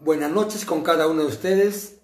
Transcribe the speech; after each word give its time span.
Buenas 0.00 0.30
noches 0.30 0.64
con 0.64 0.84
cada 0.84 1.08
uno 1.08 1.22
de 1.22 1.28
ustedes. 1.28 1.96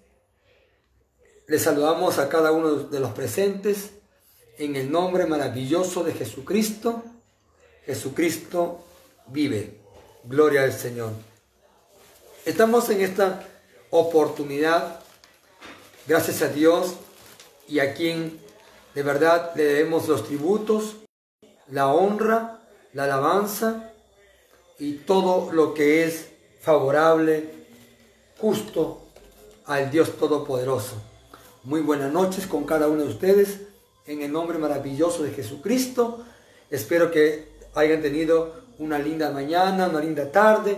Les 1.47 1.61
saludamos 1.61 2.19
a 2.19 2.27
cada 2.27 2.51
uno 2.51 2.75
de 2.75 2.99
los 2.99 3.11
presentes 3.11 3.91
en 4.57 4.75
el 4.75 4.91
nombre 4.91 5.25
maravilloso 5.25 6.03
de 6.03 6.11
Jesucristo. 6.11 7.05
Jesucristo 7.85 8.83
vive. 9.27 9.79
Gloria 10.25 10.63
al 10.63 10.73
Señor. 10.73 11.11
Estamos 12.43 12.89
en 12.89 12.99
esta 12.99 13.47
oportunidad, 13.91 14.99
gracias 16.05 16.41
a 16.41 16.49
Dios 16.49 16.95
y 17.69 17.79
a 17.79 17.93
quien 17.93 18.41
de 18.93 19.03
verdad 19.03 19.53
le 19.55 19.63
debemos 19.63 20.09
los 20.09 20.27
tributos, 20.27 20.97
la 21.69 21.87
honra, 21.87 22.59
la 22.91 23.05
alabanza 23.05 23.93
y 24.79 24.95
todo 24.95 25.53
lo 25.53 25.73
que 25.73 26.03
es 26.03 26.27
favorable, 26.59 27.64
justo 28.39 29.01
al 29.65 29.91
Dios 29.91 30.17
Todopoderoso. 30.17 30.95
Muy 31.63 31.81
buenas 31.81 32.11
noches 32.11 32.47
con 32.47 32.65
cada 32.65 32.87
uno 32.87 33.03
de 33.03 33.09
ustedes 33.09 33.61
en 34.05 34.21
el 34.21 34.31
nombre 34.31 34.57
maravilloso 34.57 35.23
de 35.23 35.31
Jesucristo. 35.31 36.23
Espero 36.69 37.11
que 37.11 37.49
hayan 37.73 38.01
tenido 38.01 38.53
una 38.77 38.99
linda 38.99 39.31
mañana, 39.31 39.87
una 39.87 39.99
linda 39.99 40.31
tarde 40.31 40.77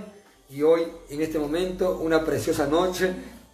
y 0.50 0.62
hoy 0.62 0.84
en 1.10 1.22
este 1.22 1.40
momento 1.40 1.98
una 1.98 2.24
preciosa 2.24 2.68
noche 2.68 3.14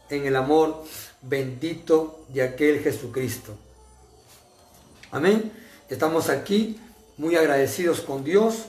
en 0.09 0.25
el 0.25 0.35
amor 0.35 0.83
bendito 1.21 2.25
de 2.29 2.43
aquel 2.43 2.81
Jesucristo. 2.81 3.53
Amén. 5.11 5.51
Estamos 5.89 6.29
aquí 6.29 6.79
muy 7.17 7.35
agradecidos 7.35 8.01
con 8.01 8.23
Dios 8.23 8.65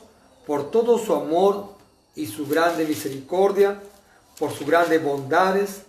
por 0.46 0.70
todo 0.70 0.98
su 0.98 1.14
amor 1.14 1.74
y 2.14 2.26
su 2.26 2.46
grande 2.46 2.86
misericordia, 2.86 3.82
por 4.38 4.52
sus 4.52 4.66
grandes 4.66 5.02
bondades, 5.02 5.82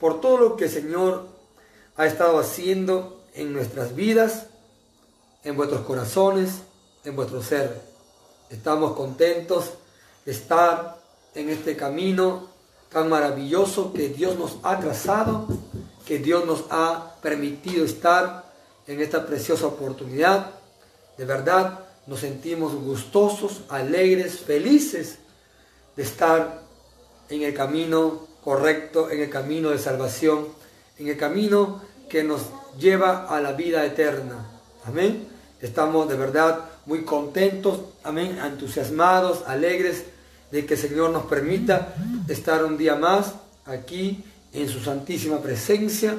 por 0.00 0.20
todo 0.20 0.38
lo 0.38 0.56
que 0.56 0.64
el 0.64 0.70
Señor 0.70 1.26
ha 1.96 2.06
estado 2.06 2.38
haciendo 2.38 3.22
en 3.34 3.52
nuestras 3.52 3.94
vidas, 3.94 4.46
en 5.44 5.56
vuestros 5.56 5.82
corazones, 5.82 6.62
en 7.04 7.16
vuestro 7.16 7.42
ser. 7.42 7.80
Estamos 8.50 8.92
contentos 8.94 9.72
de 10.24 10.32
estar 10.32 10.98
en 11.34 11.50
este 11.50 11.76
camino 11.76 12.48
tan 12.90 13.08
maravilloso 13.08 13.92
que 13.92 14.08
Dios 14.08 14.38
nos 14.38 14.58
ha 14.62 14.78
trazado, 14.80 15.46
que 16.06 16.18
Dios 16.18 16.46
nos 16.46 16.64
ha 16.70 17.14
permitido 17.20 17.84
estar 17.84 18.52
en 18.86 19.00
esta 19.00 19.26
preciosa 19.26 19.66
oportunidad. 19.66 20.52
De 21.16 21.24
verdad, 21.24 21.80
nos 22.06 22.20
sentimos 22.20 22.74
gustosos, 22.74 23.62
alegres, 23.68 24.40
felices 24.40 25.18
de 25.96 26.02
estar 26.02 26.65
en 27.28 27.42
el 27.42 27.54
camino 27.54 28.26
correcto, 28.42 29.10
en 29.10 29.20
el 29.20 29.30
camino 29.30 29.70
de 29.70 29.78
salvación, 29.78 30.46
en 30.98 31.08
el 31.08 31.16
camino 31.16 31.82
que 32.08 32.22
nos 32.22 32.42
lleva 32.78 33.26
a 33.26 33.40
la 33.40 33.52
vida 33.52 33.84
eterna. 33.84 34.46
Amén. 34.84 35.26
Estamos 35.60 36.08
de 36.08 36.16
verdad 36.16 36.60
muy 36.86 37.02
contentos, 37.04 37.80
amén, 38.04 38.38
entusiasmados, 38.38 39.42
alegres 39.46 40.04
de 40.50 40.64
que 40.64 40.74
el 40.74 40.80
Señor 40.80 41.10
nos 41.10 41.24
permita 41.24 41.94
estar 42.28 42.64
un 42.64 42.78
día 42.78 42.94
más 42.94 43.34
aquí 43.64 44.22
en 44.52 44.68
su 44.68 44.80
santísima 44.80 45.40
presencia. 45.40 46.16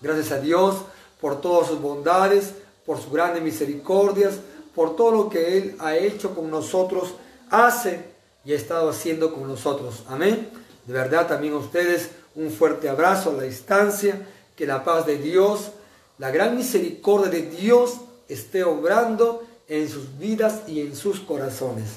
Gracias 0.00 0.32
a 0.32 0.40
Dios 0.40 0.76
por 1.20 1.40
todas 1.40 1.68
sus 1.68 1.80
bondades, 1.80 2.54
por 2.84 2.98
sus 2.98 3.12
grandes 3.12 3.42
misericordias, 3.42 4.34
por 4.74 4.96
todo 4.96 5.10
lo 5.12 5.28
que 5.28 5.58
Él 5.58 5.76
ha 5.78 5.96
hecho 5.96 6.34
con 6.34 6.50
nosotros, 6.50 7.14
hace 7.50 8.07
y 8.48 8.54
ha 8.54 8.56
estado 8.56 8.88
haciendo 8.88 9.34
con 9.34 9.46
nosotros. 9.46 10.04
Amén. 10.08 10.48
De 10.86 10.94
verdad 10.94 11.28
también 11.28 11.52
a 11.52 11.58
ustedes 11.58 12.12
un 12.34 12.50
fuerte 12.50 12.88
abrazo 12.88 13.28
a 13.28 13.34
la 13.34 13.42
distancia, 13.42 14.26
que 14.56 14.66
la 14.66 14.84
paz 14.84 15.04
de 15.04 15.18
Dios, 15.18 15.72
la 16.16 16.30
gran 16.30 16.56
misericordia 16.56 17.28
de 17.28 17.42
Dios 17.42 17.98
esté 18.26 18.64
obrando 18.64 19.46
en 19.68 19.86
sus 19.86 20.16
vidas 20.16 20.62
y 20.66 20.80
en 20.80 20.96
sus 20.96 21.20
corazones. 21.20 21.90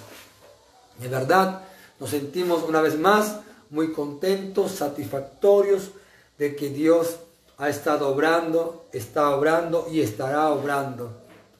De 1.00 1.08
verdad, 1.08 1.62
nos 2.02 2.10
sentimos 2.10 2.64
una 2.64 2.82
vez 2.82 3.00
más 3.00 3.38
muy 3.70 3.94
contentos, 3.94 4.74
satisfactorios 4.74 5.92
de 6.38 6.54
que 6.58 6.68
Dios 6.68 7.16
ha 7.58 7.70
estado 7.70 8.10
obrando, 8.10 8.88
está 8.92 9.34
obrando 9.34 9.88
y 9.90 10.02
estará 10.02 10.50
obrando. 10.50 11.14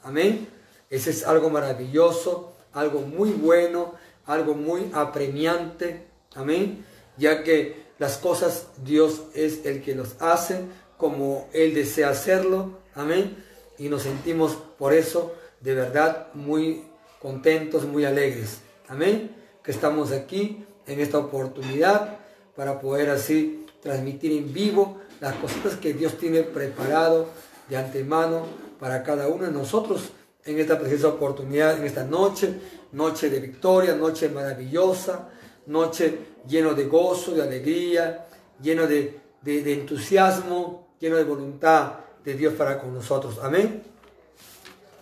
Amén. 0.04 0.50
Ese 0.90 1.12
es 1.12 1.26
algo 1.26 1.50
maravilloso, 1.50 2.52
algo 2.74 3.00
muy 3.00 3.30
bueno, 3.32 4.01
algo 4.26 4.54
muy 4.54 4.92
apremiante. 4.94 6.08
Amén. 6.36 6.86
Ya 7.18 7.44
que 7.44 7.84
las 8.00 8.18
cosas 8.18 8.68
Dios 8.84 9.24
es 9.34 9.66
el 9.66 9.82
que 9.82 9.96
los 9.96 10.16
hace 10.20 10.62
como 10.98 11.50
Él 11.54 11.74
desea 11.74 12.10
hacerlo. 12.10 12.80
Amén. 12.96 13.44
Y 13.78 13.90
nos 13.90 14.04
sentimos 14.04 14.58
por 14.78 14.94
eso 14.94 15.34
de 15.60 15.76
verdad 15.76 16.28
muy 16.34 16.84
contentos, 17.22 17.86
muy 17.86 18.06
alegres. 18.06 18.60
Amén. 18.88 19.36
Que 19.64 19.72
estamos 19.72 20.12
aquí 20.12 20.66
en 20.88 21.00
esta 21.00 21.20
oportunidad 21.20 22.18
para 22.56 22.80
poder 22.80 23.10
así 23.10 23.66
transmitir 23.82 24.32
en 24.32 24.54
vivo 24.54 25.00
las 25.20 25.36
cosas 25.36 25.76
que 25.80 25.94
Dios 25.94 26.18
tiene 26.18 26.42
preparado 26.44 27.28
de 27.70 27.78
antemano 27.78 28.46
para 28.80 29.04
cada 29.04 29.28
uno 29.28 29.46
de 29.46 29.52
nosotros 29.52 30.12
en 30.46 30.60
esta 30.60 30.80
preciosa 30.80 31.10
oportunidad, 31.10 31.78
en 31.78 31.86
esta 31.86 32.04
noche, 32.04 32.54
noche 32.94 33.30
de 33.30 33.40
victoria, 33.40 33.96
noche 33.96 34.30
maravillosa, 34.30 35.30
noche 35.68 36.18
lleno 36.48 36.74
de 36.74 36.86
gozo, 36.86 37.34
de 37.34 37.44
alegría, 37.44 38.28
lleno 38.62 38.88
de, 38.88 39.20
de, 39.42 39.74
entusiasmo, 39.74 40.96
lleno 41.00 41.18
de 41.18 41.24
voluntad 41.24 41.94
de 42.24 42.34
Dios 42.34 42.54
para 42.56 42.80
con 42.80 42.94
nosotros. 42.94 43.40
Amén. 43.42 43.84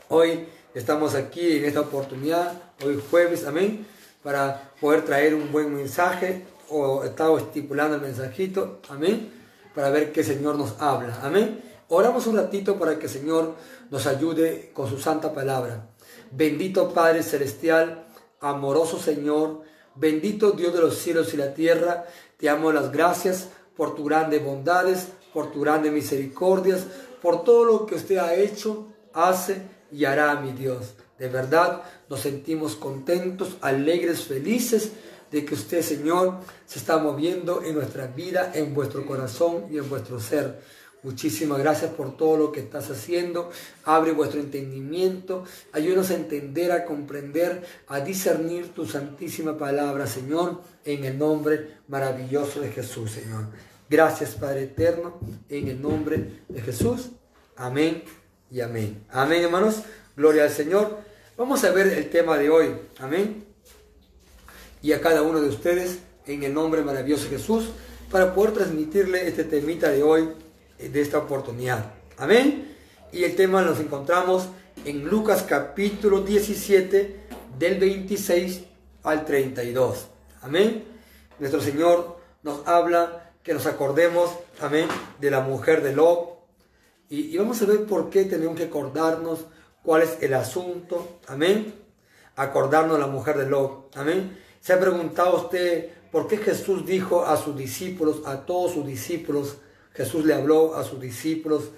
Hoy 0.09 0.45
estamos 0.73 1.15
aquí 1.15 1.57
en 1.57 1.65
esta 1.65 1.81
oportunidad, 1.81 2.53
hoy 2.83 3.01
jueves, 3.09 3.45
amén, 3.45 3.85
para 4.23 4.71
poder 4.81 5.05
traer 5.05 5.35
un 5.35 5.51
buen 5.51 5.73
mensaje 5.73 6.45
o 6.69 7.03
estado 7.03 7.37
estipulando 7.37 7.95
el 7.95 8.01
mensajito, 8.01 8.79
amén, 8.89 9.31
para 9.73 9.89
ver 9.89 10.11
qué 10.11 10.23
Señor 10.23 10.57
nos 10.57 10.79
habla, 10.81 11.19
amén. 11.23 11.63
Oramos 11.91 12.27
un 12.27 12.37
ratito 12.37 12.77
para 12.77 12.99
que 12.99 13.05
el 13.05 13.11
Señor 13.11 13.55
nos 13.89 14.07
ayude 14.07 14.71
con 14.73 14.89
su 14.89 14.99
santa 14.99 15.33
palabra. 15.33 15.89
Bendito 16.31 16.93
Padre 16.93 17.23
Celestial, 17.23 18.05
amoroso 18.39 18.99
Señor, 18.99 19.61
bendito 19.95 20.51
Dios 20.51 20.73
de 20.73 20.81
los 20.81 20.97
cielos 20.97 21.33
y 21.33 21.37
la 21.37 21.53
tierra, 21.53 22.05
te 22.37 22.49
amo 22.49 22.71
las 22.71 22.91
gracias 22.91 23.49
por 23.75 23.95
tus 23.95 24.05
grandes 24.05 24.43
bondades, 24.43 25.07
por 25.33 25.51
tus 25.51 25.63
grandes 25.63 25.91
misericordias, 25.91 26.85
por 27.21 27.43
todo 27.43 27.65
lo 27.65 27.85
que 27.85 27.95
usted 27.95 28.17
ha 28.17 28.33
hecho, 28.35 28.87
hace 29.13 29.61
y 29.91 30.05
hará, 30.05 30.35
mi 30.39 30.51
Dios. 30.51 30.93
De 31.17 31.27
verdad 31.27 31.83
nos 32.09 32.21
sentimos 32.21 32.75
contentos, 32.75 33.57
alegres, 33.61 34.23
felices 34.23 34.91
de 35.31 35.45
que 35.45 35.53
usted, 35.53 35.81
Señor, 35.81 36.39
se 36.65 36.79
está 36.79 36.97
moviendo 36.97 37.61
en 37.63 37.75
nuestra 37.75 38.07
vida, 38.07 38.51
en 38.53 38.73
vuestro 38.73 39.05
corazón 39.05 39.65
y 39.69 39.77
en 39.77 39.89
vuestro 39.89 40.19
ser. 40.19 40.59
Muchísimas 41.01 41.59
gracias 41.59 41.91
por 41.91 42.17
todo 42.17 42.35
lo 42.35 42.51
que 42.51 42.59
estás 42.59 42.89
haciendo. 42.89 43.51
Abre 43.85 44.11
vuestro 44.11 44.41
entendimiento. 44.41 45.45
Ayúdanos 45.71 46.11
a 46.11 46.15
entender, 46.15 46.73
a 46.73 46.83
comprender, 46.83 47.63
a 47.87 48.01
discernir 48.01 48.73
tu 48.73 48.85
santísima 48.85 49.57
palabra, 49.57 50.07
Señor, 50.07 50.61
en 50.83 51.05
el 51.05 51.17
nombre 51.17 51.77
maravilloso 51.87 52.59
de 52.59 52.71
Jesús, 52.71 53.11
Señor. 53.11 53.45
Gracias, 53.89 54.31
Padre 54.31 54.63
eterno, 54.63 55.19
en 55.47 55.69
el 55.69 55.81
nombre 55.81 56.41
de 56.49 56.61
Jesús. 56.61 57.11
Amén 57.55 58.03
y 58.51 58.59
amén. 58.59 59.05
Amén, 59.09 59.43
hermanos. 59.43 59.83
Gloria 60.17 60.43
al 60.43 60.51
Señor. 60.51 60.99
Vamos 61.37 61.63
a 61.63 61.71
ver 61.71 61.87
el 61.87 62.09
tema 62.09 62.37
de 62.37 62.49
hoy. 62.49 62.75
Amén. 62.99 63.45
Y 64.81 64.91
a 64.91 64.99
cada 64.99 65.21
uno 65.21 65.39
de 65.39 65.47
ustedes, 65.47 65.99
en 66.25 66.43
el 66.43 66.53
nombre 66.53 66.81
maravilloso 66.81 67.23
de 67.23 67.37
Jesús, 67.37 67.69
para 68.11 68.35
poder 68.35 68.53
transmitirle 68.53 69.27
este 69.27 69.45
temita 69.45 69.89
de 69.89 70.03
hoy 70.03 70.29
de 70.87 71.01
esta 71.01 71.17
oportunidad. 71.17 71.91
Amén. 72.17 72.75
Y 73.11 73.23
el 73.23 73.35
tema 73.35 73.61
nos 73.61 73.79
encontramos 73.79 74.47
en 74.85 75.05
Lucas 75.05 75.43
capítulo 75.47 76.21
17 76.21 77.19
del 77.57 77.79
26 77.79 78.61
al 79.03 79.25
32. 79.25 80.07
Amén. 80.41 80.85
Nuestro 81.39 81.61
Señor 81.61 82.17
nos 82.43 82.65
habla 82.65 83.33
que 83.43 83.53
nos 83.53 83.65
acordemos, 83.65 84.31
amén, 84.61 84.87
de 85.19 85.31
la 85.31 85.41
mujer 85.41 85.83
de 85.83 85.93
Lot. 85.93 86.39
Y, 87.09 87.33
y 87.33 87.37
vamos 87.37 87.61
a 87.61 87.65
ver 87.65 87.85
por 87.85 88.09
qué 88.09 88.23
tenemos 88.25 88.55
que 88.55 88.65
acordarnos 88.65 89.45
cuál 89.83 90.03
es 90.03 90.17
el 90.21 90.33
asunto. 90.33 91.19
Amén. 91.27 91.73
Acordarnos 92.35 92.93
de 92.97 93.01
la 93.01 93.07
mujer 93.07 93.37
de 93.37 93.47
Lot. 93.47 93.97
Amén. 93.97 94.37
¿Se 94.61 94.73
ha 94.73 94.79
preguntado 94.79 95.35
usted 95.35 95.89
por 96.11 96.27
qué 96.27 96.37
Jesús 96.37 96.85
dijo 96.85 97.25
a 97.25 97.35
sus 97.37 97.55
discípulos, 97.57 98.21
a 98.25 98.45
todos 98.45 98.73
sus 98.73 98.85
discípulos, 98.85 99.57
Jesús 99.93 100.25
le 100.25 100.33
habló 100.33 100.75
a 100.75 100.83
sus 100.83 100.99
discípulos 100.99 101.71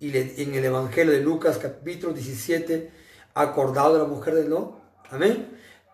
y 0.00 0.16
en 0.16 0.54
el 0.54 0.64
Evangelio 0.64 1.12
de 1.12 1.20
Lucas 1.20 1.58
capítulo 1.58 2.12
17, 2.12 2.90
acordado 3.34 3.94
de 3.94 3.98
la 4.00 4.04
mujer 4.04 4.34
de 4.34 4.48
Lot. 4.48 4.78
Amén. 5.10 5.48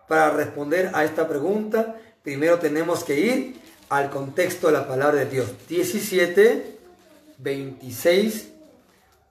Para 0.07 0.31
responder 0.31 0.91
a 0.93 1.05
esta 1.05 1.27
pregunta, 1.27 1.95
primero 2.23 2.59
tenemos 2.59 3.03
que 3.03 3.19
ir 3.19 3.55
al 3.89 4.09
contexto 4.09 4.67
de 4.67 4.73
la 4.73 4.87
palabra 4.87 5.19
de 5.19 5.25
Dios. 5.27 5.49
17, 5.69 6.77
26 7.37 8.51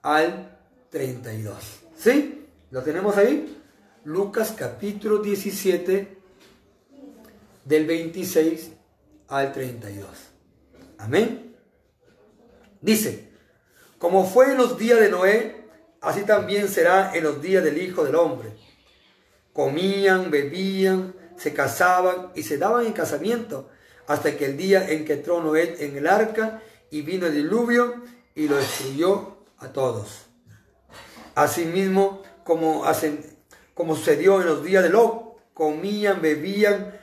al 0.01 0.57
32. 0.89 1.55
¿Sí? 1.95 2.47
¿Lo 2.71 2.81
tenemos 2.81 3.17
ahí? 3.17 3.61
Lucas 4.03 4.53
capítulo 4.57 5.19
17, 5.19 6.17
del 7.65 7.85
26 7.85 8.71
al 9.27 9.53
32. 9.53 10.07
Amén. 10.97 11.50
Dice, 12.81 13.29
como 13.97 14.25
fue 14.25 14.51
en 14.51 14.57
los 14.57 14.77
días 14.77 14.99
de 14.99 15.09
Noé, 15.09 15.67
así 16.01 16.23
también 16.23 16.67
será 16.67 17.15
en 17.15 17.23
los 17.23 17.41
días 17.41 17.63
del 17.63 17.81
Hijo 17.81 18.03
del 18.03 18.15
Hombre. 18.15 18.51
Comían, 19.53 20.31
bebían, 20.31 21.13
se 21.37 21.53
casaban 21.53 22.31
y 22.35 22.43
se 22.43 22.57
daban 22.57 22.85
en 22.85 22.93
casamiento 22.93 23.69
hasta 24.07 24.35
que 24.35 24.45
el 24.45 24.57
día 24.57 24.89
en 24.89 25.05
que 25.05 25.13
entró 25.13 25.41
Noé 25.41 25.85
en 25.85 25.95
el 25.95 26.07
arca 26.07 26.61
y 26.89 27.01
vino 27.01 27.27
el 27.27 27.33
diluvio 27.33 28.01
y 28.35 28.47
lo 28.47 28.57
destruyó 28.57 29.37
a 29.59 29.67
todos. 29.69 30.25
Asimismo, 31.35 32.23
como, 32.43 32.83
como 33.73 33.95
sucedió 33.95 34.41
en 34.41 34.47
los 34.47 34.63
días 34.63 34.83
de 34.83 34.89
Lot, 34.89 35.37
comían, 35.53 36.21
bebían, 36.21 36.99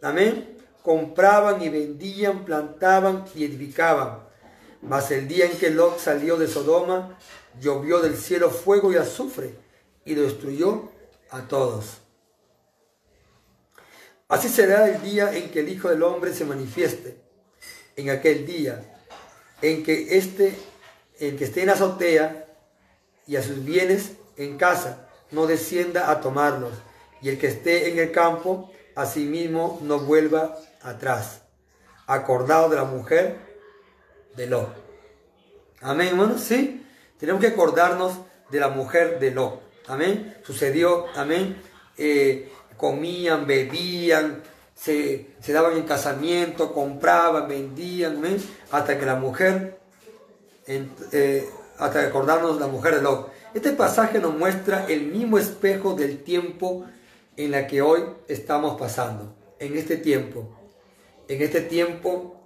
amén, 0.00 0.56
compraban 0.82 1.60
y 1.62 1.68
vendían, 1.68 2.44
plantaban 2.44 3.24
y 3.34 3.44
edificaban. 3.44 4.29
Mas 4.82 5.10
el 5.10 5.28
día 5.28 5.46
en 5.46 5.58
que 5.58 5.70
Lot 5.70 5.98
salió 5.98 6.36
de 6.36 6.48
Sodoma, 6.48 7.18
llovió 7.60 8.00
del 8.00 8.16
cielo 8.16 8.50
fuego 8.50 8.92
y 8.92 8.96
azufre 8.96 9.54
y 10.04 10.14
destruyó 10.14 10.90
a 11.30 11.42
todos. 11.42 11.98
Así 14.28 14.48
será 14.48 14.88
el 14.88 15.02
día 15.02 15.36
en 15.36 15.50
que 15.50 15.60
el 15.60 15.68
Hijo 15.68 15.88
del 15.88 16.02
Hombre 16.02 16.32
se 16.32 16.44
manifieste. 16.44 17.16
En 17.96 18.10
aquel 18.10 18.46
día 18.46 18.80
en 19.62 19.82
que 19.82 20.16
este, 20.16 20.56
en 21.18 21.36
que 21.36 21.44
esté 21.44 21.62
en 21.62 21.70
azotea 21.70 22.46
y 23.26 23.36
a 23.36 23.42
sus 23.42 23.64
bienes 23.64 24.12
en 24.36 24.56
casa, 24.56 25.08
no 25.30 25.46
descienda 25.46 26.10
a 26.10 26.20
tomarlos. 26.20 26.72
Y 27.20 27.28
el 27.28 27.38
que 27.38 27.48
esté 27.48 27.90
en 27.90 27.98
el 27.98 28.12
campo, 28.12 28.72
asimismo 28.94 29.78
no 29.82 29.98
vuelva 30.00 30.58
atrás. 30.80 31.42
Acordado 32.06 32.70
de 32.70 32.76
la 32.76 32.84
mujer 32.84 33.49
de 34.36 34.46
Lot. 34.46 34.68
Amén, 35.80 36.08
hermanos, 36.08 36.40
sí. 36.40 36.86
Tenemos 37.18 37.40
que 37.40 37.48
acordarnos 37.48 38.14
de 38.50 38.60
la 38.60 38.68
mujer 38.68 39.18
de 39.18 39.30
Lot. 39.30 39.62
Amén. 39.86 40.36
Sucedió, 40.44 41.06
amén. 41.14 41.56
Eh, 41.96 42.50
comían, 42.76 43.46
bebían, 43.46 44.42
se, 44.74 45.26
daban 45.48 45.76
en 45.76 45.82
casamiento, 45.82 46.72
compraban, 46.72 47.48
vendían, 47.48 48.16
amén. 48.16 48.42
Hasta 48.70 48.98
que 48.98 49.06
la 49.06 49.16
mujer, 49.16 49.78
eh, 50.66 51.48
hasta 51.78 52.00
acordarnos 52.00 52.54
de 52.54 52.60
la 52.60 52.66
mujer 52.66 52.96
de 52.96 53.02
Lot. 53.02 53.32
Este 53.52 53.72
pasaje 53.72 54.20
nos 54.20 54.34
muestra 54.34 54.86
el 54.86 55.06
mismo 55.06 55.38
espejo 55.38 55.94
del 55.94 56.22
tiempo 56.22 56.86
en 57.36 57.50
la 57.50 57.66
que 57.66 57.82
hoy 57.82 58.04
estamos 58.28 58.78
pasando. 58.78 59.34
En 59.58 59.76
este 59.76 59.96
tiempo. 59.96 60.48
En 61.28 61.42
este 61.42 61.60
tiempo 61.60 62.39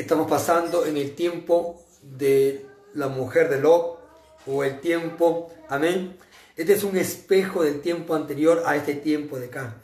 estamos 0.00 0.30
pasando 0.30 0.86
en 0.86 0.96
el 0.96 1.14
tiempo 1.14 1.82
de 2.02 2.64
la 2.94 3.08
mujer 3.08 3.48
de 3.48 3.60
Lot 3.60 3.98
o 4.46 4.62
el 4.62 4.80
tiempo, 4.80 5.50
amén. 5.68 6.16
Este 6.56 6.72
es 6.72 6.84
un 6.84 6.96
espejo 6.96 7.64
del 7.64 7.80
tiempo 7.80 8.14
anterior 8.14 8.62
a 8.64 8.76
este 8.76 8.94
tiempo 8.94 9.38
de 9.38 9.46
acá, 9.46 9.74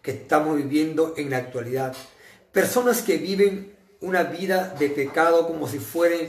que 0.00 0.12
estamos 0.12 0.56
viviendo 0.56 1.14
en 1.16 1.30
la 1.30 1.38
actualidad. 1.38 1.94
Personas 2.52 3.02
que 3.02 3.18
viven 3.18 3.74
una 4.00 4.22
vida 4.22 4.74
de 4.78 4.90
pecado 4.90 5.46
como 5.46 5.66
si 5.66 5.80
fuera 5.80 6.28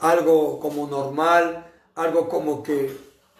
algo 0.00 0.58
como 0.58 0.88
normal, 0.88 1.70
algo 1.94 2.28
como 2.28 2.62
que, 2.62 2.90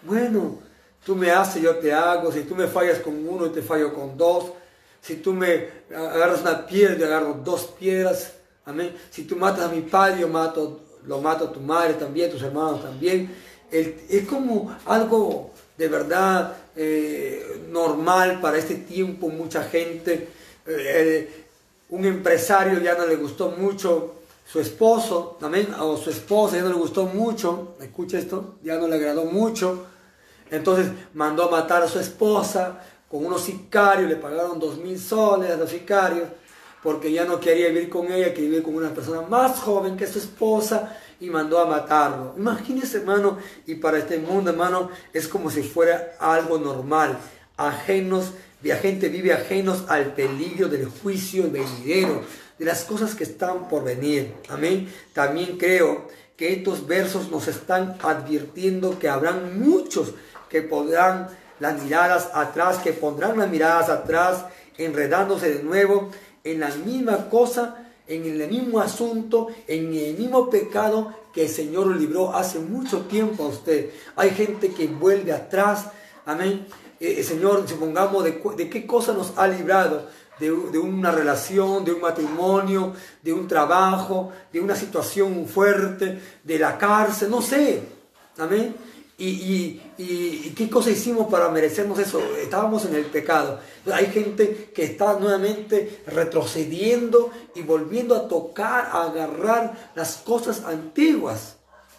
bueno, 0.02 0.60
tú 1.04 1.16
me 1.16 1.32
haces, 1.32 1.62
yo 1.62 1.76
te 1.76 1.92
hago, 1.92 2.30
si 2.30 2.42
tú 2.42 2.54
me 2.54 2.68
fallas 2.68 3.00
con 3.00 3.28
uno, 3.28 3.50
te 3.50 3.62
fallo 3.62 3.92
con 3.92 4.16
dos, 4.16 4.52
si 5.00 5.16
tú 5.16 5.32
me 5.32 5.68
agarras 5.94 6.42
una 6.42 6.66
piedra, 6.66 6.96
yo 6.96 7.06
agarro 7.06 7.40
dos 7.44 7.66
piedras, 7.78 8.32
amén. 8.64 8.94
Si 9.10 9.24
tú 9.24 9.36
matas 9.36 9.66
a 9.66 9.72
mi 9.72 9.82
padre, 9.82 10.20
yo 10.20 10.28
mato, 10.28 10.80
lo 11.06 11.20
mato 11.20 11.46
a 11.46 11.52
tu 11.52 11.60
madre 11.60 11.94
también, 11.94 12.30
tus 12.30 12.42
hermanos 12.42 12.82
también. 12.82 13.34
es 13.70 14.26
como 14.26 14.76
algo 14.86 15.52
de 15.78 15.88
verdad 15.88 16.56
eh, 16.76 17.64
normal 17.70 18.40
para 18.40 18.58
este 18.58 18.74
tiempo, 18.74 19.28
mucha 19.28 19.62
gente. 19.62 20.28
Eh, 20.66 21.44
un 21.90 22.04
empresario 22.04 22.80
ya 22.80 22.94
no 22.94 23.06
le 23.06 23.16
gustó 23.16 23.50
mucho 23.50 24.16
su 24.46 24.60
esposo, 24.60 25.38
amén, 25.40 25.68
o 25.78 25.96
su 25.96 26.10
esposa 26.10 26.56
ya 26.56 26.62
no 26.62 26.70
le 26.70 26.74
gustó 26.74 27.06
mucho, 27.06 27.76
escucha 27.80 28.18
esto, 28.18 28.56
ya 28.62 28.76
no 28.76 28.88
le 28.88 28.96
agradó 28.96 29.24
mucho, 29.24 29.86
entonces 30.50 30.90
mandó 31.14 31.44
a 31.44 31.50
matar 31.50 31.82
a 31.82 31.88
su 31.88 31.98
esposa 31.98 32.82
con 33.10 33.24
unos 33.24 33.42
sicarios, 33.42 34.08
le 34.08 34.16
pagaron 34.16 34.58
dos 34.58 34.78
mil 34.78 34.98
soles 34.98 35.50
a 35.50 35.56
los 35.56 35.70
sicarios, 35.70 36.28
porque 36.82 37.10
ya 37.10 37.24
no 37.24 37.40
quería 37.40 37.68
vivir 37.68 37.88
con 37.88 38.12
ella, 38.12 38.32
quería 38.32 38.50
vivir 38.50 38.62
con 38.62 38.76
una 38.76 38.90
persona 38.90 39.22
más 39.22 39.58
joven 39.60 39.96
que 39.96 40.06
su 40.06 40.18
esposa 40.18 40.96
y 41.20 41.30
mandó 41.30 41.58
a 41.58 41.66
matarlo. 41.66 42.34
Imagínese, 42.36 42.98
hermano, 42.98 43.38
y 43.66 43.76
para 43.76 43.98
este 43.98 44.18
mundo, 44.18 44.50
hermano, 44.50 44.90
es 45.12 45.26
como 45.26 45.50
si 45.50 45.62
fuera 45.62 46.16
algo 46.20 46.58
normal, 46.58 47.18
ajenos, 47.56 48.32
la 48.62 48.76
gente 48.76 49.08
vive 49.08 49.32
ajenos 49.32 49.84
al 49.88 50.14
peligro 50.14 50.68
del 50.68 50.86
juicio 50.86 51.50
venidero, 51.50 52.22
de 52.58 52.64
las 52.64 52.84
cosas 52.84 53.14
que 53.14 53.24
están 53.24 53.68
por 53.68 53.84
venir. 53.84 54.34
Amén. 54.48 54.92
También 55.12 55.58
creo 55.58 56.08
que 56.36 56.52
estos 56.52 56.86
versos 56.86 57.30
nos 57.30 57.48
están 57.48 57.96
advirtiendo 58.02 58.98
que 58.98 59.08
habrán 59.08 59.60
muchos 59.60 60.14
que 60.48 60.62
podrán 60.62 61.28
las 61.60 61.82
miradas 61.82 62.30
atrás, 62.34 62.78
que 62.78 62.92
pondrán 62.92 63.38
las 63.38 63.48
miradas 63.48 63.88
atrás, 63.88 64.44
enredándose 64.76 65.54
de 65.54 65.62
nuevo 65.62 66.10
en 66.44 66.60
la 66.60 66.68
misma 66.68 67.28
cosa, 67.28 67.84
en 68.06 68.24
el 68.24 68.48
mismo 68.48 68.80
asunto, 68.80 69.48
en 69.66 69.92
el 69.94 70.16
mismo 70.16 70.48
pecado 70.48 71.14
que 71.32 71.42
el 71.42 71.48
Señor 71.48 71.88
libró 71.94 72.34
hace 72.34 72.58
mucho 72.58 73.02
tiempo 73.02 73.44
a 73.44 73.48
usted. 73.48 73.90
Hay 74.16 74.30
gente 74.30 74.70
que 74.70 74.86
vuelve 74.86 75.32
atrás, 75.32 75.86
amén. 76.24 76.66
Eh, 77.00 77.22
Señor, 77.22 77.68
supongamos 77.68 78.24
de, 78.24 78.42
de 78.56 78.70
qué 78.70 78.86
cosa 78.86 79.12
nos 79.12 79.36
ha 79.36 79.46
librado. 79.46 80.06
De, 80.40 80.46
de, 80.46 80.78
una 80.78 81.10
relación, 81.10 81.84
de 81.84 81.92
un 81.92 82.00
matrimonio, 82.00 82.94
de 83.22 83.32
un 83.32 83.48
trabajo, 83.48 84.32
de 84.52 84.60
una 84.60 84.76
situación 84.76 85.48
fuerte, 85.48 86.20
de 86.44 86.58
la 86.60 86.78
cárcel, 86.78 87.28
no 87.28 87.42
sé. 87.42 87.82
Amén. 88.38 88.76
¿Y, 89.20 89.80
y, 89.98 90.54
qué 90.56 90.70
cosa 90.70 90.90
hicimos 90.90 91.26
para 91.26 91.48
merecernos 91.48 91.98
eso? 91.98 92.22
Estábamos 92.40 92.84
en 92.84 92.94
el 92.94 93.04
pecado. 93.06 93.58
Hay 93.92 94.06
gente 94.06 94.70
que 94.72 94.84
está 94.84 95.18
nuevamente 95.18 96.02
retrocediendo 96.06 97.32
y 97.56 97.62
volviendo 97.62 98.14
a 98.14 98.28
tocar, 98.28 98.90
a 98.92 99.02
agarrar 99.06 99.90
las 99.96 100.18
cosas 100.18 100.62
antiguas. 100.64 101.56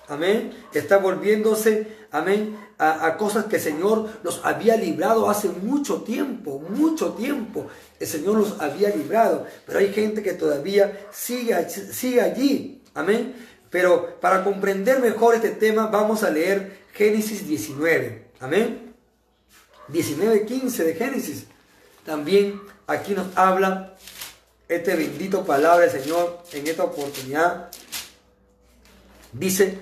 Amén. 0.08 0.54
Está 0.74 0.98
volviéndose, 0.98 1.88
amén, 2.10 2.58
a, 2.78 3.18
cosas 3.18 3.46
que 3.46 3.58
el 3.58 3.62
Señor 3.62 4.10
nos 4.24 4.40
había 4.46 4.78
librado 4.78 5.30
hace 5.30 5.50
mucho 5.50 6.04
tiempo, 6.04 6.64
mucho 6.70 7.12
tiempo. 7.16 7.68
El 8.00 8.08
Señor 8.08 8.38
los 8.38 8.62
había 8.62 8.96
librado. 8.96 9.46
Pero 9.66 9.80
hay 9.80 9.92
gente 9.92 10.24
que 10.24 10.34
todavía 10.34 11.08
sigue, 11.12 11.70
sigue 11.70 12.22
allí. 12.22 12.82
Amén. 12.94 13.36
Pero 13.70 14.20
para 14.20 14.44
comprender 14.44 15.00
mejor 15.00 15.36
este 15.36 15.52
tema 15.52 15.88
vamos 15.88 16.24
a 16.24 16.32
leer 16.32 16.79
Génesis 17.00 17.48
19. 17.48 18.26
Amén. 18.42 18.94
19, 19.88 20.46
15 20.46 20.84
de 20.84 20.96
Génesis. 20.96 21.46
También 22.06 22.60
aquí 22.88 23.14
nos 23.14 23.38
habla 23.38 23.96
este 24.68 24.98
bendito 24.98 25.46
palabra 25.46 25.86
del 25.86 26.02
Señor 26.02 26.44
en 26.52 26.68
esta 26.68 26.84
oportunidad. 26.84 27.72
Dice, 29.32 29.80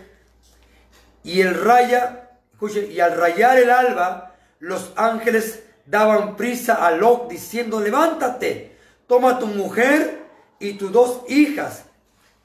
y 1.23 1.41
el 1.41 1.55
raya, 1.55 2.37
escuche, 2.53 2.85
y 2.85 2.99
al 2.99 3.17
rayar 3.17 3.57
el 3.57 3.71
alba, 3.71 4.35
los 4.59 4.91
ángeles 4.95 5.63
daban 5.87 6.35
prisa 6.35 6.85
a 6.85 6.91
Lot 6.91 7.31
diciendo, 7.31 7.79
levántate, 7.79 8.77
toma 9.07 9.39
tu 9.39 9.47
mujer 9.47 10.21
y 10.59 10.73
tus 10.73 10.91
dos 10.91 11.23
hijas 11.27 11.85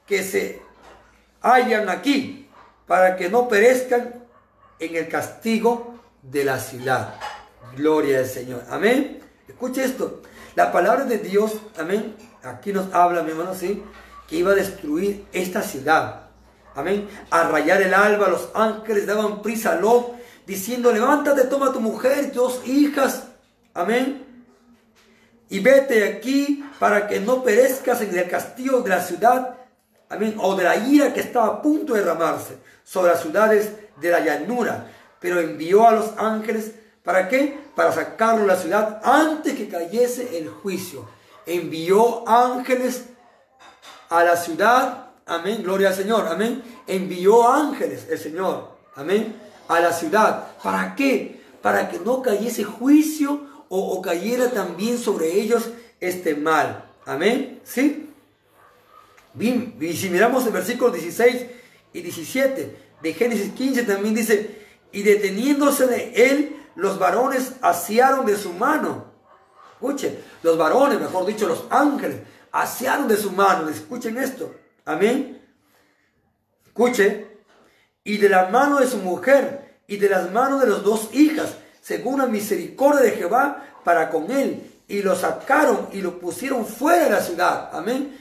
que 0.07 0.23
se 0.23 0.63
hallan 1.41 1.89
aquí, 1.89 2.49
para 2.87 3.15
que 3.15 3.29
no 3.29 3.47
perezcan 3.47 4.22
en 4.85 4.95
el 4.95 5.07
castigo 5.07 5.95
de 6.21 6.43
la 6.43 6.59
ciudad. 6.59 7.15
Gloria 7.75 8.19
al 8.19 8.27
Señor. 8.27 8.63
Amén. 8.69 9.19
Escuche 9.47 9.83
esto. 9.83 10.21
La 10.55 10.71
palabra 10.71 11.05
de 11.05 11.17
Dios, 11.17 11.53
amén. 11.77 12.15
Aquí 12.43 12.73
nos 12.73 12.93
habla, 12.93 13.23
mi 13.23 13.31
hermano, 13.31 13.55
sí, 13.55 13.83
que 14.27 14.37
iba 14.37 14.51
a 14.51 14.55
destruir 14.55 15.25
esta 15.33 15.61
ciudad. 15.61 16.27
Amén. 16.75 17.07
A 17.31 17.43
rayar 17.43 17.81
el 17.81 17.93
alba, 17.93 18.29
los 18.29 18.49
ángeles 18.53 19.05
daban 19.05 19.41
prisa 19.41 19.73
a 19.73 19.75
Lot, 19.75 20.13
diciendo, 20.45 20.91
levántate, 20.91 21.45
toma 21.45 21.71
tu 21.71 21.79
mujer 21.79 22.25
y 22.25 22.35
dos 22.35 22.61
hijas. 22.65 23.23
Amén. 23.73 24.21
y 25.49 25.59
vete 25.59 26.07
aquí 26.07 26.63
para 26.79 27.07
que 27.07 27.19
no 27.19 27.43
perezcas 27.43 28.01
en 28.01 28.17
el 28.17 28.27
castillo 28.27 28.81
de 28.81 28.89
la 28.89 29.01
ciudad, 29.01 29.55
amén, 30.09 30.35
o 30.39 30.55
de 30.55 30.63
la 30.63 30.75
ira 30.75 31.13
que 31.13 31.19
estaba 31.19 31.47
a 31.47 31.61
punto 31.61 31.93
de 31.93 31.99
derramarse 31.99 32.57
sobre 32.83 33.11
las 33.11 33.21
ciudades 33.21 33.71
de 33.99 34.11
la 34.11 34.19
llanura. 34.19 34.91
Pero 35.19 35.39
envió 35.39 35.87
a 35.87 35.93
los 35.93 36.17
ángeles, 36.17 36.73
¿para 37.03 37.29
qué? 37.29 37.57
Para 37.75 37.91
sacarlo 37.91 38.41
de 38.41 38.47
la 38.47 38.55
ciudad 38.55 39.01
antes 39.03 39.55
que 39.55 39.69
cayese 39.69 40.37
el 40.37 40.49
juicio. 40.49 41.07
Envió 41.45 42.27
ángeles 42.27 43.05
a 44.09 44.23
la 44.23 44.37
ciudad, 44.37 45.07
amén, 45.25 45.63
gloria 45.63 45.89
al 45.89 45.95
Señor, 45.95 46.27
amén. 46.27 46.63
Envió 46.87 47.51
ángeles 47.51 48.07
el 48.09 48.19
Señor, 48.19 48.69
amén, 48.95 49.35
a 49.67 49.79
la 49.79 49.91
ciudad. 49.91 50.47
¿Para 50.61 50.95
qué? 50.95 51.41
Para 51.61 51.89
que 51.89 51.99
no 51.99 52.21
cayese 52.21 52.63
juicio 52.63 53.53
o, 53.69 54.01
cayera 54.01 54.51
también 54.51 54.99
sobre 54.99 55.31
ellos 55.31 55.69
este 55.99 56.35
mal. 56.35 56.85
Amén. 57.05 57.59
¿Sí? 57.63 58.09
Bien, 59.33 59.75
y 59.79 59.93
si 59.93 60.09
miramos 60.09 60.45
el 60.45 60.53
versículo 60.53 60.91
16 60.91 61.47
y 61.93 62.01
17 62.01 62.77
de 63.01 63.13
Génesis 63.13 63.53
15 63.53 63.83
también 63.83 64.15
dice, 64.15 64.63
y 64.91 65.03
deteniéndose 65.03 65.87
de 65.87 66.31
él, 66.31 66.55
los 66.75 66.97
varones 66.97 67.53
asiaron 67.61 68.25
de 68.25 68.37
su 68.37 68.53
mano. 68.53 69.05
Escuchen, 69.73 70.17
los 70.41 70.57
varones, 70.57 70.99
mejor 70.99 71.25
dicho, 71.25 71.47
los 71.47 71.65
ángeles, 71.69 72.21
asiaron 72.51 73.07
de 73.07 73.17
su 73.17 73.31
mano. 73.31 73.67
Escuchen 73.69 74.17
esto. 74.17 74.55
Amén. 74.85 75.41
Escuche. 76.65 77.27
Y 78.03 78.17
de 78.17 78.29
la 78.29 78.49
mano 78.49 78.79
de 78.79 78.87
su 78.87 78.97
mujer 78.97 79.79
y 79.87 79.97
de 79.97 80.09
las 80.09 80.31
manos 80.31 80.61
de 80.61 80.67
las 80.67 80.83
dos 80.83 81.09
hijas 81.13 81.55
según 81.81 82.19
la 82.19 82.27
misericordia 82.27 83.01
de 83.01 83.11
Jehová 83.11 83.65
para 83.83 84.09
con 84.09 84.31
él. 84.31 84.71
Y 84.87 85.01
lo 85.01 85.15
sacaron 85.15 85.89
y 85.91 86.01
lo 86.01 86.19
pusieron 86.19 86.65
fuera 86.65 87.05
de 87.05 87.09
la 87.09 87.21
ciudad. 87.21 87.69
Amén. 87.73 88.19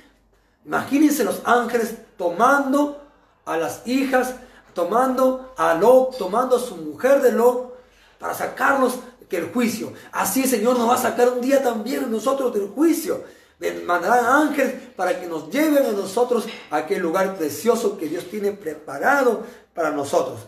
Imagínense 0.65 1.25
los 1.25 1.43
ángeles 1.45 1.95
tomando 2.17 3.02
a 3.45 3.57
las 3.57 3.87
hijas, 3.87 4.35
tomando 4.75 5.53
a 5.57 5.75
Lot, 5.75 6.17
tomando 6.17 6.57
a 6.57 6.61
su 6.61 6.77
mujer 6.77 7.21
de 7.21 7.33
Lot, 7.33 7.73
para 8.19 8.35
sacarlos 8.35 8.99
del 9.29 9.51
juicio. 9.53 9.93
Así 10.13 10.47
Señor 10.47 10.79
nos 10.79 10.89
va 10.89 10.95
a 10.95 10.99
sacar 10.99 11.29
un 11.29 11.41
día 11.41 11.63
también 11.63 12.11
nosotros 12.11 12.53
del 12.55 12.69
juicio. 12.69 13.25
Mandarán 13.85 14.27
ángeles 14.27 14.75
para 14.97 15.21
que 15.21 15.27
nos 15.27 15.49
lleven 15.51 15.87
a 15.87 15.93
nosotros 15.93 16.47
a 16.71 16.79
aquel 16.79 17.01
lugar 17.01 17.37
precioso 17.37 17.97
que 17.97 18.09
Dios 18.09 18.29
tiene 18.29 18.53
preparado 18.53 19.45
para 19.75 19.91
nosotros. 19.91 20.41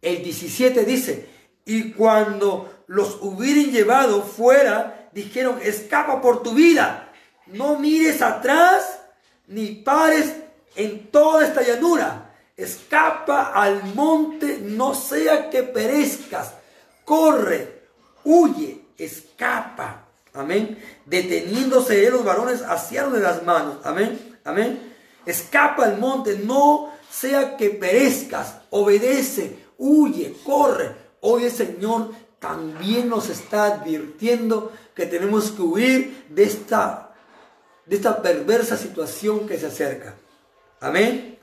El 0.00 0.22
17 0.22 0.84
dice, 0.84 1.28
y 1.64 1.92
cuando 1.92 2.84
los 2.86 3.18
hubieran 3.20 3.72
llevado 3.72 4.22
fuera, 4.22 5.08
dijeron, 5.12 5.58
escapa 5.62 6.20
por 6.20 6.42
tu 6.42 6.52
vida, 6.52 7.12
no 7.46 7.78
mires 7.78 8.22
atrás 8.22 9.00
ni 9.46 9.72
pares 9.72 10.34
en 10.76 11.10
toda 11.10 11.46
esta 11.46 11.62
llanura. 11.62 12.27
Escapa 12.58 13.52
al 13.54 13.94
monte, 13.94 14.58
no 14.60 14.94
sea 14.94 15.48
que 15.48 15.62
perezcas. 15.62 16.54
Corre, 17.04 17.84
huye, 18.24 18.82
escapa. 18.98 20.08
Amén. 20.34 20.76
Deteniéndose 21.06 22.10
los 22.10 22.24
varones, 22.24 22.60
de 22.60 23.20
las 23.20 23.44
manos. 23.44 23.78
Amén. 23.84 24.36
Amén. 24.44 24.92
Escapa 25.24 25.84
al 25.84 25.98
monte, 25.98 26.36
no 26.36 26.90
sea 27.08 27.56
que 27.56 27.70
perezcas. 27.70 28.56
Obedece, 28.70 29.56
huye, 29.78 30.34
corre 30.44 31.08
Hoy 31.20 31.44
el 31.44 31.50
Señor 31.50 32.12
también 32.38 33.08
nos 33.08 33.28
está 33.28 33.66
advirtiendo 33.66 34.72
que 34.94 35.06
tenemos 35.06 35.50
que 35.50 35.62
huir 35.62 36.26
de 36.28 36.44
esta, 36.44 37.12
de 37.86 37.96
esta 37.96 38.22
perversa 38.22 38.76
situación 38.76 39.46
que 39.48 39.58
se 39.58 39.66
acerca. 39.66 40.14
Amén. 40.80 41.37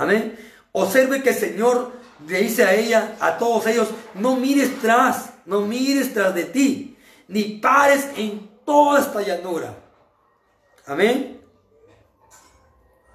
Amén. 0.00 0.34
Observe 0.72 1.22
que 1.22 1.28
el 1.28 1.36
Señor 1.36 1.92
le 2.26 2.40
dice 2.40 2.64
a 2.64 2.72
ella, 2.72 3.16
a 3.20 3.36
todos 3.36 3.66
ellos, 3.66 3.90
no 4.14 4.34
mires 4.34 4.80
tras, 4.80 5.34
no 5.44 5.60
mires 5.60 6.14
tras 6.14 6.34
de 6.34 6.44
ti, 6.44 6.96
ni 7.28 7.58
pares 7.58 8.08
en 8.16 8.48
toda 8.64 9.00
esta 9.00 9.20
llanura. 9.20 9.74
Amén. 10.86 11.42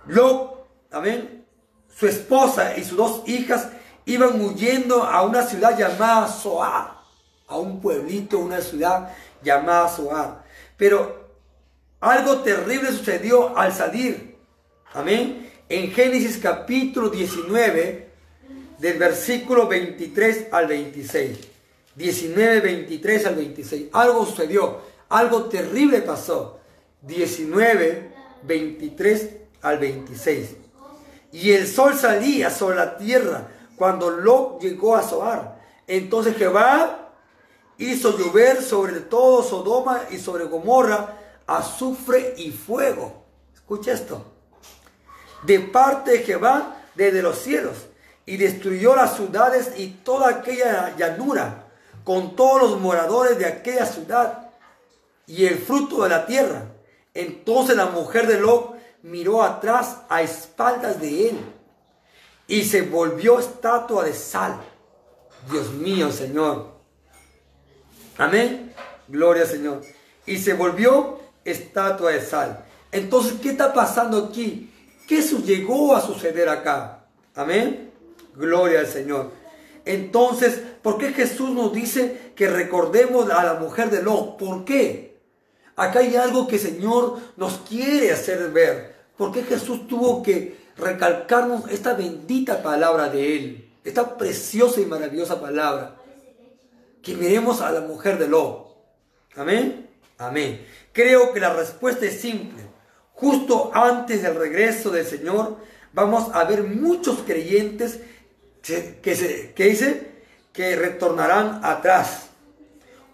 Lo, 0.05 0.67
amén. 0.91 1.47
Su 1.89 2.05
esposa 2.05 2.77
y 2.77 2.83
sus 2.83 2.97
dos 2.97 3.23
hijas 3.25 3.69
iban 4.05 4.39
huyendo 4.39 5.01
a 5.01 5.23
una 5.23 5.41
ciudad 5.41 5.75
llamada 5.75 6.27
Zoar, 6.27 6.97
a 7.47 7.57
un 7.57 7.81
pueblito, 7.81 8.37
una 8.37 8.61
ciudad 8.61 9.11
llamada 9.41 9.89
Zoar. 9.89 10.43
Pero 10.77 11.31
algo 11.99 12.41
terrible 12.41 12.91
sucedió 12.91 13.57
al 13.57 13.73
salir. 13.73 14.37
Amén. 14.93 15.44
En 15.67 15.89
Génesis 15.91 16.37
capítulo 16.37 17.09
19, 17.09 18.07
del 18.77 18.99
versículo 18.99 19.67
23 19.67 20.49
al 20.51 20.67
26. 20.67 21.39
19, 21.95 22.59
23 22.59 23.25
al 23.25 23.35
26. 23.35 23.87
Algo 23.93 24.27
sucedió, 24.27 24.81
algo 25.09 25.45
terrible 25.45 26.03
pasó. 26.03 26.59
19, 27.01 28.11
23 28.43 29.29
al 29.63 29.79
26. 29.79 30.55
Y 31.31 31.51
el 31.53 31.67
sol 31.67 31.95
salía 31.95 32.51
sobre 32.51 32.75
la 32.75 32.95
tierra 32.95 33.47
cuando 33.75 34.11
Lot 34.11 34.61
llegó 34.61 34.95
a 34.95 35.01
Zoar. 35.01 35.63
Entonces 35.87 36.37
Jehová 36.37 37.11
hizo 37.79 38.15
llover 38.15 38.61
sobre 38.61 38.99
todo 38.99 39.41
Sodoma 39.41 40.03
y 40.11 40.19
sobre 40.19 40.45
Gomorra 40.45 41.17
azufre 41.47 42.35
y 42.37 42.51
fuego. 42.51 43.25
Escucha 43.55 43.93
esto. 43.93 44.34
De 45.45 45.59
parte 45.59 46.11
de 46.11 46.19
Jehová 46.19 46.77
desde 46.95 47.21
los 47.21 47.37
cielos 47.37 47.75
y 48.25 48.37
destruyó 48.37 48.95
las 48.95 49.15
ciudades 49.15 49.73
y 49.77 49.87
toda 50.03 50.29
aquella 50.29 50.95
llanura 50.97 51.67
con 52.03 52.35
todos 52.35 52.61
los 52.61 52.79
moradores 52.79 53.37
de 53.37 53.45
aquella 53.45 53.85
ciudad 53.85 54.49
y 55.27 55.45
el 55.45 55.57
fruto 55.57 56.03
de 56.03 56.09
la 56.09 56.25
tierra. 56.25 56.63
Entonces 57.13 57.75
la 57.75 57.87
mujer 57.87 58.27
de 58.27 58.39
Lot 58.39 58.75
miró 59.03 59.43
atrás 59.43 59.97
a 60.09 60.21
espaldas 60.21 60.99
de 60.99 61.29
él 61.29 61.37
y 62.47 62.63
se 62.63 62.81
volvió 62.81 63.39
estatua 63.39 64.03
de 64.03 64.13
sal. 64.13 64.59
Dios 65.49 65.71
mío, 65.71 66.11
Señor. 66.11 66.75
Amén. 68.17 68.73
Gloria 69.07 69.45
Señor. 69.45 69.81
Y 70.25 70.37
se 70.37 70.53
volvió 70.53 71.19
estatua 71.43 72.11
de 72.11 72.21
sal. 72.21 72.65
Entonces, 72.91 73.33
¿qué 73.41 73.49
está 73.49 73.73
pasando 73.73 74.25
aquí? 74.25 74.71
¿Qué 75.07 75.21
llegó 75.21 75.95
a 75.95 76.01
suceder 76.01 76.49
acá? 76.49 77.05
Amén. 77.35 77.91
Gloria 78.35 78.79
al 78.79 78.87
Señor. 78.87 79.31
Entonces, 79.85 80.61
¿por 80.81 80.97
qué 80.97 81.13
Jesús 81.13 81.51
nos 81.51 81.71
dice 81.71 82.31
que 82.35 82.49
recordemos 82.49 83.29
a 83.29 83.43
la 83.43 83.53
mujer 83.55 83.89
de 83.91 84.01
Lot? 84.01 84.37
¿Por 84.37 84.65
qué? 84.65 85.19
Acá 85.75 85.99
hay 85.99 86.15
algo 86.15 86.47
que 86.47 86.55
el 86.55 86.61
Señor 86.61 87.19
nos 87.37 87.57
quiere 87.69 88.11
hacer 88.11 88.49
ver. 88.51 88.95
¿Por 89.17 89.31
qué 89.31 89.43
Jesús 89.43 89.87
tuvo 89.87 90.23
que 90.23 90.65
recalcarnos 90.77 91.69
esta 91.69 91.93
bendita 91.93 92.61
palabra 92.61 93.09
de 93.09 93.35
Él, 93.35 93.69
esta 93.83 94.17
preciosa 94.17 94.81
y 94.81 94.85
maravillosa 94.85 95.39
palabra. 95.39 95.95
Que 97.01 97.15
miremos 97.15 97.61
a 97.61 97.71
la 97.71 97.81
mujer 97.81 98.17
de 98.17 98.27
Lo. 98.27 98.75
Amén. 99.35 99.89
Amén. 100.17 100.65
Creo 100.91 101.33
que 101.33 101.39
la 101.39 101.53
respuesta 101.53 102.05
es 102.05 102.19
simple. 102.19 102.63
Justo 103.15 103.71
antes 103.73 104.21
del 104.21 104.35
regreso 104.35 104.89
del 104.91 105.05
Señor, 105.05 105.57
vamos 105.93 106.29
a 106.33 106.43
ver 106.43 106.63
muchos 106.63 107.19
creyentes 107.25 107.99
que, 108.61 108.99
que, 109.01 109.53
que 109.55 109.63
dice 109.65 110.11
que 110.51 110.75
retornarán 110.75 111.61
atrás. 111.63 112.27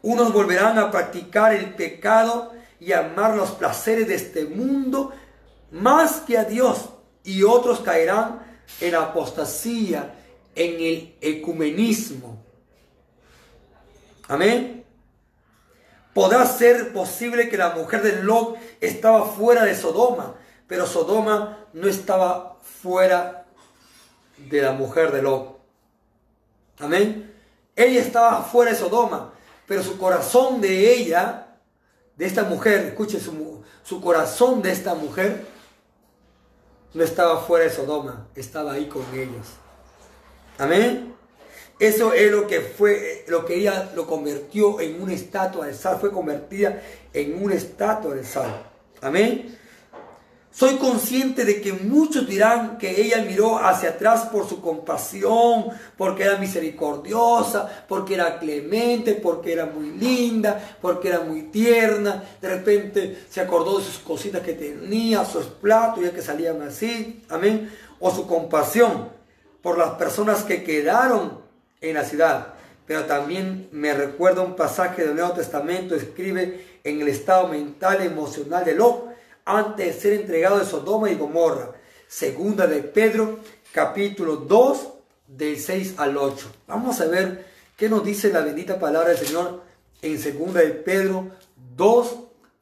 Unos 0.01 0.33
volverán 0.33 0.79
a 0.79 0.89
practicar 0.89 1.53
el 1.53 1.75
pecado 1.75 2.53
y 2.79 2.91
amar 2.93 3.35
los 3.35 3.51
placeres 3.51 4.07
de 4.07 4.15
este 4.15 4.45
mundo 4.45 5.13
más 5.71 6.21
que 6.21 6.37
a 6.37 6.43
Dios 6.43 6.89
y 7.23 7.43
otros 7.43 7.79
caerán 7.81 8.41
en 8.79 8.95
apostasía, 8.95 10.15
en 10.55 10.81
el 10.81 11.15
ecumenismo. 11.21 12.43
Amén. 14.27 14.80
Podrá 16.13 16.45
ser 16.45 16.91
posible 16.91 17.49
que 17.49 17.57
la 17.57 17.69
mujer 17.69 18.01
de 18.03 18.23
Lot 18.23 18.57
estaba 18.81 19.25
fuera 19.25 19.63
de 19.63 19.75
Sodoma, 19.75 20.35
pero 20.67 20.85
Sodoma 20.85 21.65
no 21.73 21.87
estaba 21.87 22.57
fuera 22.61 23.45
de 24.37 24.61
la 24.61 24.73
mujer 24.73 25.11
de 25.11 25.21
Lot. 25.21 25.57
Amén. 26.79 27.33
Ella 27.75 28.01
estaba 28.01 28.43
fuera 28.43 28.71
de 28.71 28.77
Sodoma, 28.77 29.33
pero 29.67 29.83
su 29.83 29.97
corazón 29.97 30.59
de 30.59 30.93
ella, 30.93 31.47
de 32.17 32.25
esta 32.25 32.43
mujer, 32.43 32.87
escuche, 32.87 33.19
su, 33.19 33.63
su 33.83 34.01
corazón 34.01 34.61
de 34.61 34.71
esta 34.71 34.95
mujer 34.95 35.45
no 36.93 37.03
estaba 37.03 37.39
fuera 37.41 37.65
de 37.65 37.71
Sodoma, 37.71 38.27
estaba 38.35 38.73
ahí 38.73 38.87
con 38.87 39.05
ellos. 39.13 39.47
Amén. 40.57 41.10
Eso 41.81 42.13
es 42.13 42.31
lo 42.31 42.45
que 42.45 42.61
fue, 42.61 43.25
lo 43.27 43.43
que 43.43 43.55
ella 43.55 43.91
lo 43.95 44.05
convirtió 44.05 44.79
en 44.79 45.01
una 45.01 45.13
estatua 45.13 45.65
de 45.65 45.73
sal, 45.73 45.97
fue 45.99 46.11
convertida 46.11 46.79
en 47.11 47.43
una 47.43 47.55
estatua 47.55 48.13
de 48.13 48.23
sal. 48.23 48.67
Amén. 49.01 49.57
Soy 50.51 50.75
consciente 50.75 51.43
de 51.43 51.59
que 51.59 51.73
muchos 51.73 52.27
dirán 52.27 52.77
que 52.77 53.01
ella 53.01 53.23
miró 53.23 53.57
hacia 53.57 53.89
atrás 53.89 54.27
por 54.31 54.47
su 54.47 54.61
compasión, 54.61 55.69
porque 55.97 56.21
era 56.21 56.37
misericordiosa, 56.37 57.85
porque 57.87 58.13
era 58.13 58.37
clemente, 58.37 59.15
porque 59.15 59.51
era 59.51 59.65
muy 59.65 59.89
linda, 59.89 60.77
porque 60.83 61.07
era 61.07 61.21
muy 61.21 61.43
tierna. 61.43 62.23
De 62.39 62.47
repente 62.47 63.23
se 63.27 63.41
acordó 63.41 63.79
de 63.79 63.85
sus 63.85 63.97
cositas 63.97 64.43
que 64.43 64.53
tenía, 64.53 65.25
sus 65.25 65.45
platos, 65.45 66.03
ya 66.03 66.11
que 66.11 66.21
salían 66.21 66.61
así. 66.61 67.23
Amén. 67.27 67.71
O 67.99 68.11
su 68.11 68.27
compasión 68.27 69.09
por 69.63 69.79
las 69.79 69.93
personas 69.93 70.43
que 70.43 70.63
quedaron 70.63 71.41
en 71.81 71.95
la 71.95 72.05
ciudad. 72.05 72.53
Pero 72.87 73.05
también 73.05 73.69
me 73.71 73.93
recuerda 73.93 74.41
un 74.41 74.55
pasaje 74.55 75.03
del 75.03 75.15
Nuevo 75.15 75.33
Testamento, 75.33 75.95
escribe 75.95 76.79
en 76.83 77.01
el 77.01 77.07
estado 77.07 77.47
mental 77.47 77.99
y 78.01 78.07
emocional 78.07 78.63
de 78.65 78.75
Lot 78.75 79.09
antes 79.45 79.85
de 79.85 80.01
ser 80.01 80.13
entregado 80.13 80.59
de 80.59 80.65
Sodoma 80.65 81.09
y 81.09 81.15
Gomorra. 81.15 81.71
Segunda 82.07 82.67
de 82.67 82.81
Pedro, 82.81 83.39
capítulo 83.71 84.37
2, 84.37 84.89
del 85.27 85.57
6 85.57 85.95
al 85.97 86.17
8. 86.17 86.51
Vamos 86.67 86.99
a 87.01 87.07
ver 87.07 87.45
qué 87.77 87.89
nos 87.89 88.03
dice 88.03 88.31
la 88.31 88.41
bendita 88.41 88.79
palabra 88.79 89.09
del 89.09 89.25
Señor 89.25 89.61
en 90.01 90.19
segunda 90.19 90.59
de 90.59 90.71
Pedro 90.71 91.29
2, 91.77 92.15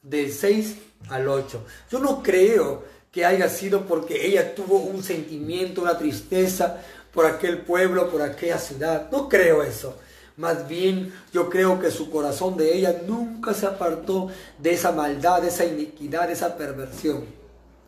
del 0.04 0.32
6 0.32 0.76
al 1.10 1.28
8. 1.28 1.66
Yo 1.92 2.00
no 2.00 2.22
creo 2.22 2.84
que 3.12 3.26
haya 3.26 3.50
sido 3.50 3.86
porque 3.86 4.28
ella 4.28 4.54
tuvo 4.54 4.78
un 4.78 5.04
sentimiento, 5.04 5.82
una 5.82 5.98
tristeza 5.98 6.82
por 7.14 7.26
aquel 7.26 7.62
pueblo, 7.62 8.10
por 8.10 8.22
aquella 8.22 8.58
ciudad. 8.58 9.10
No 9.12 9.30
creo 9.30 9.64
eso. 9.64 9.96
Más 10.38 10.68
bien 10.68 11.14
yo 11.34 11.50
creo 11.50 11.80
que 11.80 11.92
su 11.92 12.10
corazón 12.10 12.56
de 12.56 12.74
ella 12.74 13.02
nunca 13.06 13.54
se 13.54 13.66
apartó 13.66 14.30
de 14.58 14.72
esa 14.72 14.92
maldad, 14.92 15.42
de 15.42 15.50
esa 15.50 15.66
iniquidad, 15.66 16.28
de 16.28 16.34
esa 16.34 16.56
perversión. 16.56 17.26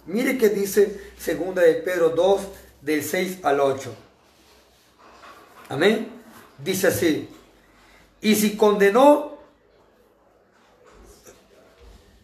Mire 0.06 0.38
que 0.38 0.50
dice 0.50 1.00
segunda 1.18 1.62
de 1.62 1.76
Pedro 1.76 2.10
2 2.10 2.42
del 2.82 3.04
6 3.04 3.40
al 3.44 3.60
8. 3.60 3.96
Amén. 5.70 6.10
Dice 6.62 6.88
así. 6.88 7.30
Y 8.20 8.36
si 8.36 8.58
condenó, 8.58 9.38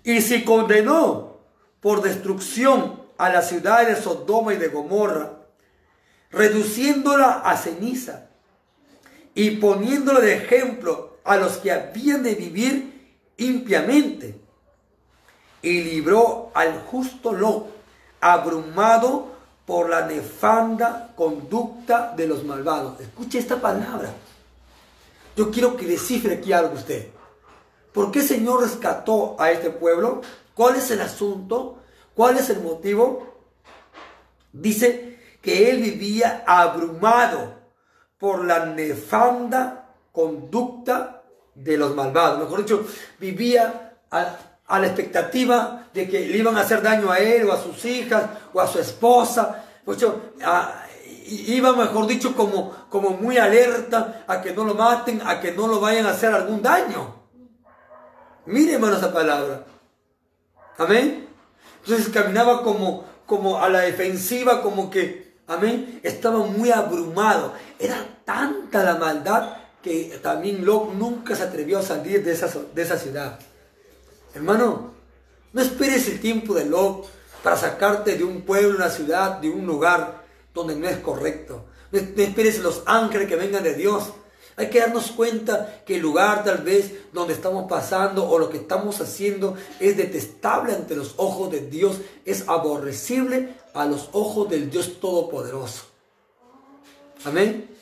y 0.04 0.22
si 0.22 0.44
condenó 0.44 1.38
por 1.80 2.02
destrucción 2.02 3.02
a 3.18 3.30
la 3.30 3.42
ciudad 3.42 3.88
de 3.88 3.96
Sodoma 3.96 4.54
y 4.54 4.58
de 4.58 4.68
Gomorra, 4.68 5.38
reduciéndola 6.32 7.42
a 7.44 7.58
ceniza 7.58 8.28
y 9.34 9.52
poniéndolo 9.58 10.20
de 10.20 10.36
ejemplo 10.36 11.18
a 11.24 11.38
los 11.38 11.58
que 11.58 11.72
habían 11.72 12.24
de 12.24 12.36
vivir 12.36 13.18
impiamente. 13.38 14.40
Y 15.62 15.84
libró 15.84 16.52
al 16.54 16.82
justo 16.82 17.34
Lot, 17.34 17.68
abrumado 18.22 19.36
por 19.66 19.90
la 19.90 20.08
nefanda 20.08 21.14
conducta 21.16 22.14
de 22.16 22.28
los 22.28 22.44
malvados. 22.44 23.00
Escuche 23.00 23.38
esta 23.38 23.60
palabra. 23.60 24.14
Yo 25.36 25.52
quiero 25.52 25.76
que 25.78 25.86
descifre 25.86 26.36
aquí 26.36 26.54
algo 26.54 26.76
usted. 26.76 27.10
¿Por 27.94 28.12
qué 28.12 28.20
el 28.20 28.26
Señor 28.26 28.62
rescató 28.62 29.36
a 29.40 29.52
este 29.52 29.70
pueblo? 29.70 30.22
¿Cuál 30.56 30.78
es 30.78 30.90
el 30.90 31.02
asunto? 31.02 31.78
¿Cuál 32.16 32.38
es 32.38 32.50
el 32.50 32.62
motivo? 32.62 33.36
Dice 34.52 35.07
que 35.42 35.70
él 35.70 35.82
vivía 35.82 36.44
abrumado 36.46 37.56
por 38.20 38.46
la 38.46 38.66
nefanda 38.66 39.94
conducta 40.12 41.22
de 41.54 41.78
los 41.78 41.96
malvados. 41.96 42.40
Mejor 42.40 42.60
dicho, 42.60 42.86
vivía 43.20 43.94
a, 44.12 44.80
la 44.80 44.88
expectativa 44.88 45.88
de 45.94 46.10
que 46.10 46.20
le 46.20 46.38
iban 46.38 46.58
a 46.58 46.62
hacer 46.62 46.82
daño 46.82 47.12
a 47.12 47.20
él 47.20 47.48
o 47.48 47.54
a 47.54 47.62
sus 47.62 47.84
hijas 47.86 48.26
o 48.54 48.60
a 48.60 48.68
su 48.68 48.80
esposa. 48.80 49.64
iba, 51.28 51.74
mejor 51.74 52.08
dicho, 52.08 52.36
como, 52.36 52.88
como 52.90 53.12
muy 53.12 53.38
alerta 53.38 54.26
a 54.28 54.42
que 54.42 54.54
no 54.54 54.64
lo 54.64 54.76
maten, 54.76 55.22
a 55.26 55.40
que 55.40 55.52
no 55.52 55.68
lo 55.68 55.80
vayan 55.80 56.06
a 56.06 56.12
hacer 56.12 56.34
algún 56.34 56.62
daño. 56.62 57.16
Miren, 58.46 58.76
hermano, 58.76 58.98
esa 58.98 59.14
palabra. 59.14 59.66
Amén. 60.78 61.28
Entonces 61.84 62.10
caminaba 62.10 62.64
como, 62.64 63.06
como 63.26 63.60
a 63.60 63.70
la 63.70 63.82
defensiva, 63.82 64.62
como 64.62 64.90
que 64.90 65.27
Amén. 65.48 66.00
Estaba 66.04 66.40
muy 66.40 66.72
abrumado. 66.72 67.54
Era 67.80 68.06
tanta 68.26 68.84
la 68.84 68.96
maldad 68.96 69.58
que 69.82 70.20
también 70.22 70.66
Lot 70.66 70.94
nunca 70.94 71.36
se 71.36 71.44
atrevió 71.44 71.80
a 71.80 71.84
salir 71.84 72.24
de 72.24 72.34
esa, 72.34 72.50
de 72.76 72.82
esa 72.82 72.98
ciudad. 72.98 73.40
Hermano, 74.36 74.92
no 75.54 75.62
esperes 75.62 76.08
el 76.10 76.20
tiempo 76.20 76.54
de 76.54 76.66
Lot 76.66 77.08
para 77.42 77.56
sacarte 77.56 78.18
de 78.18 78.24
un 78.24 78.42
pueblo, 78.42 78.76
una 78.76 78.90
ciudad, 78.90 79.38
de 79.40 79.50
un 79.50 79.66
lugar 79.66 80.24
donde 80.54 80.76
no 80.76 80.88
es 80.88 80.98
correcto. 80.98 81.66
No 81.92 82.00
esperes 82.00 82.60
los 82.60 82.84
ángeles 82.86 83.28
que 83.28 83.38
vengan 83.38 83.64
de 83.64 83.76
Dios 83.76 84.12
hay 84.58 84.72
que 84.72 84.80
darnos 84.80 85.12
cuenta 85.12 85.84
que 85.86 85.96
el 85.96 86.02
lugar 86.02 86.44
tal 86.44 86.58
vez 86.64 86.92
donde 87.14 87.36
estamos 87.36 87.70
pasando 87.70 88.28
o 88.28 88.40
lo 88.40 88.50
que 88.50 88.58
estamos 88.58 89.00
haciendo 89.00 89.56
es 89.80 89.96
detestable 89.96 90.74
ante 90.74 90.96
los 90.96 91.14
ojos 91.18 91.52
de 91.52 91.62
Dios, 91.62 91.98
es 92.26 92.48
aborrecible 92.48 93.54
a 93.76 93.86
los 93.86 94.10
ojos 94.14 94.50
del 94.50 94.72
Dios 94.72 95.00
Todopoderoso. 95.00 95.86
Amén. 97.24 97.77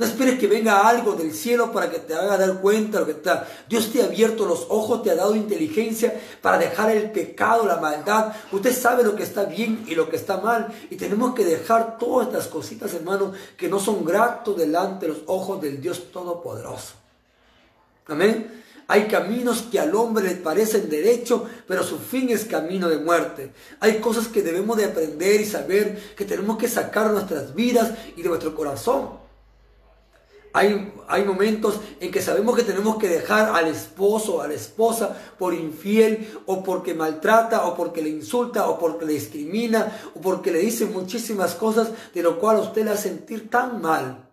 No 0.00 0.06
esperes 0.06 0.38
que 0.38 0.46
venga 0.46 0.88
algo 0.88 1.12
del 1.12 1.30
cielo 1.30 1.70
para 1.70 1.90
que 1.90 1.98
te 1.98 2.14
haga 2.14 2.38
dar 2.38 2.58
cuenta 2.62 2.92
de 2.92 3.00
lo 3.00 3.04
que 3.04 3.18
está. 3.18 3.46
Dios 3.68 3.92
te 3.92 4.00
ha 4.00 4.06
abierto 4.06 4.46
los 4.46 4.64
ojos, 4.70 5.02
te 5.02 5.10
ha 5.10 5.14
dado 5.14 5.36
inteligencia 5.36 6.18
para 6.40 6.56
dejar 6.56 6.90
el 6.90 7.10
pecado, 7.10 7.66
la 7.66 7.76
maldad. 7.76 8.32
Usted 8.50 8.74
sabe 8.74 9.04
lo 9.04 9.14
que 9.14 9.24
está 9.24 9.44
bien 9.44 9.84
y 9.86 9.94
lo 9.94 10.08
que 10.08 10.16
está 10.16 10.38
mal. 10.38 10.72
Y 10.88 10.96
tenemos 10.96 11.34
que 11.34 11.44
dejar 11.44 11.98
todas 11.98 12.28
estas 12.28 12.46
cositas, 12.46 12.94
hermano, 12.94 13.34
que 13.58 13.68
no 13.68 13.78
son 13.78 14.02
gratos 14.02 14.56
delante 14.56 15.04
de 15.04 15.12
los 15.12 15.22
ojos 15.26 15.60
del 15.60 15.82
Dios 15.82 16.10
Todopoderoso. 16.10 16.94
Amén. 18.06 18.62
Hay 18.88 19.06
caminos 19.06 19.66
que 19.70 19.80
al 19.80 19.94
hombre 19.94 20.24
le 20.24 20.36
parecen 20.36 20.88
derecho, 20.88 21.44
pero 21.68 21.82
su 21.82 21.98
fin 21.98 22.30
es 22.30 22.46
camino 22.46 22.88
de 22.88 23.00
muerte. 23.00 23.52
Hay 23.80 23.98
cosas 23.98 24.28
que 24.28 24.40
debemos 24.40 24.78
de 24.78 24.86
aprender 24.86 25.42
y 25.42 25.44
saber 25.44 26.14
que 26.16 26.24
tenemos 26.24 26.56
que 26.56 26.68
sacar 26.68 27.10
nuestras 27.10 27.54
vidas 27.54 27.92
y 28.16 28.22
de 28.22 28.30
nuestro 28.30 28.54
corazón. 28.54 29.19
Hay, 30.52 30.92
hay, 31.06 31.24
momentos 31.24 31.80
en 32.00 32.10
que 32.10 32.20
sabemos 32.20 32.56
que 32.56 32.64
tenemos 32.64 32.96
que 32.96 33.08
dejar 33.08 33.54
al 33.54 33.68
esposo 33.68 34.36
o 34.36 34.40
a 34.40 34.48
la 34.48 34.54
esposa 34.54 35.16
por 35.38 35.54
infiel 35.54 36.28
o 36.46 36.64
porque 36.64 36.92
maltrata 36.92 37.66
o 37.66 37.76
porque 37.76 38.02
le 38.02 38.08
insulta 38.08 38.68
o 38.68 38.78
porque 38.78 39.06
le 39.06 39.12
discrimina 39.12 40.00
o 40.16 40.20
porque 40.20 40.50
le 40.50 40.58
dice 40.58 40.86
muchísimas 40.86 41.54
cosas 41.54 41.90
de 42.12 42.22
lo 42.22 42.40
cual 42.40 42.58
usted 42.58 42.84
le 42.84 42.90
hace 42.90 43.10
sentir 43.10 43.48
tan 43.48 43.80
mal. 43.80 44.28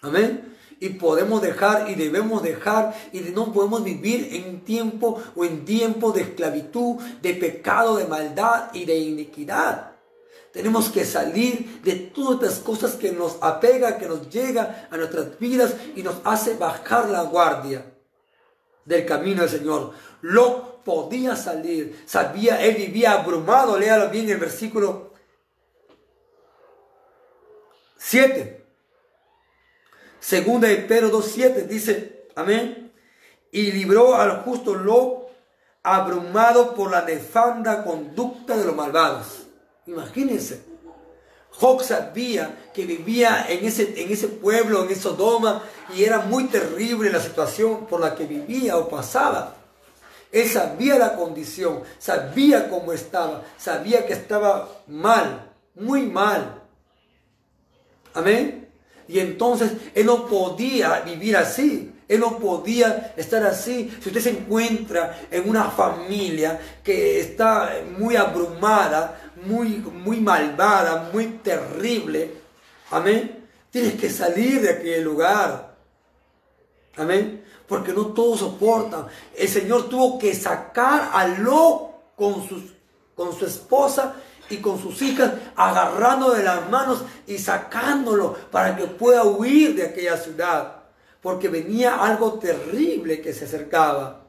Amén. 0.00 0.54
Y 0.78 0.90
podemos 0.90 1.42
dejar 1.42 1.90
y 1.90 1.94
debemos 1.94 2.42
dejar 2.42 2.94
y 3.12 3.20
no 3.20 3.52
podemos 3.52 3.82
vivir 3.82 4.28
en 4.32 4.60
tiempo 4.60 5.20
o 5.34 5.44
en 5.44 5.64
tiempo 5.64 6.12
de 6.12 6.22
esclavitud, 6.22 6.96
de 7.22 7.34
pecado, 7.34 7.96
de 7.96 8.06
maldad 8.06 8.70
y 8.74 8.84
de 8.84 8.98
iniquidad. 8.98 9.93
Tenemos 10.54 10.88
que 10.88 11.04
salir 11.04 11.82
de 11.82 11.96
todas 11.96 12.40
estas 12.40 12.60
cosas 12.60 12.92
que 12.94 13.10
nos 13.10 13.38
apega, 13.40 13.98
que 13.98 14.06
nos 14.06 14.30
llega 14.30 14.86
a 14.88 14.96
nuestras 14.96 15.36
vidas 15.40 15.74
y 15.96 16.02
nos 16.04 16.18
hace 16.22 16.54
bajar 16.54 17.10
la 17.10 17.22
guardia 17.22 17.84
del 18.84 19.04
camino 19.04 19.42
del 19.42 19.50
Señor. 19.50 19.94
Lo 20.20 20.84
podía 20.84 21.34
salir, 21.34 22.04
sabía, 22.06 22.64
él 22.64 22.76
vivía 22.76 23.14
abrumado, 23.14 23.76
léalo 23.76 24.10
bien 24.10 24.30
el 24.30 24.38
versículo 24.38 25.12
7. 27.96 28.64
Segunda 30.20 30.68
de 30.68 30.76
Pedro 30.76 31.10
2.7 31.10 31.66
dice, 31.66 32.28
amén, 32.36 32.92
y 33.50 33.72
libró 33.72 34.14
al 34.14 34.42
justo 34.42 34.72
lo 34.76 35.30
abrumado 35.82 36.76
por 36.76 36.92
la 36.92 37.02
nefanda 37.02 37.82
conducta 37.82 38.56
de 38.56 38.66
los 38.66 38.76
malvados. 38.76 39.43
Imagínense. 39.86 40.62
Job 41.50 41.82
sabía 41.82 42.70
que 42.74 42.84
vivía 42.84 43.46
en 43.48 43.64
ese, 43.64 44.02
en 44.02 44.12
ese 44.12 44.28
pueblo, 44.28 44.88
en 44.88 44.96
Sodoma, 44.96 45.62
y 45.94 46.02
era 46.02 46.20
muy 46.20 46.44
terrible 46.44 47.10
la 47.10 47.20
situación 47.20 47.86
por 47.86 48.00
la 48.00 48.14
que 48.14 48.26
vivía 48.26 48.76
o 48.76 48.88
pasaba. 48.88 49.54
Él 50.32 50.48
sabía 50.48 50.98
la 50.98 51.14
condición, 51.14 51.82
sabía 51.98 52.68
cómo 52.68 52.92
estaba, 52.92 53.44
sabía 53.56 54.04
que 54.04 54.14
estaba 54.14 54.68
mal, 54.88 55.52
muy 55.76 56.02
mal. 56.02 56.60
Amén. 58.14 58.68
Y 59.06 59.20
entonces 59.20 59.72
él 59.94 60.06
no 60.06 60.26
podía 60.26 61.00
vivir 61.00 61.36
así. 61.36 61.92
Él 62.08 62.20
no 62.20 62.38
podía 62.38 63.14
estar 63.16 63.42
así. 63.44 63.96
Si 64.02 64.08
usted 64.08 64.20
se 64.20 64.30
encuentra 64.30 65.26
en 65.30 65.48
una 65.48 65.70
familia 65.70 66.60
que 66.82 67.20
está 67.20 67.72
muy 67.96 68.16
abrumada, 68.16 69.23
muy, 69.46 69.68
muy 69.78 70.20
malvada, 70.20 71.10
muy 71.12 71.26
terrible, 71.42 72.32
amén, 72.90 73.44
Tienes 73.74 73.94
que 73.94 74.08
salir 74.08 74.60
de 74.60 74.70
aquel 74.70 75.02
lugar. 75.02 75.74
Amén. 76.96 77.44
Porque 77.66 77.92
no 77.92 78.06
todos 78.14 78.38
soportan. 78.38 79.08
El 79.36 79.48
Señor 79.48 79.88
tuvo 79.88 80.16
que 80.16 80.32
sacar 80.32 81.10
a 81.12 81.26
Lot 81.26 82.14
con, 82.14 82.48
sus, 82.48 82.62
con 83.16 83.36
su 83.36 83.44
esposa 83.44 84.14
y 84.48 84.58
con 84.58 84.80
sus 84.80 85.02
hijas, 85.02 85.32
agarrando 85.56 86.30
de 86.30 86.44
las 86.44 86.70
manos 86.70 87.02
y 87.26 87.36
sacándolo 87.36 88.34
para 88.52 88.76
que 88.76 88.84
pueda 88.86 89.24
huir 89.24 89.74
de 89.74 89.86
aquella 89.86 90.18
ciudad. 90.18 90.84
Porque 91.20 91.48
venía 91.48 91.96
algo 91.96 92.34
terrible 92.34 93.20
que 93.20 93.32
se 93.32 93.46
acercaba. 93.46 94.23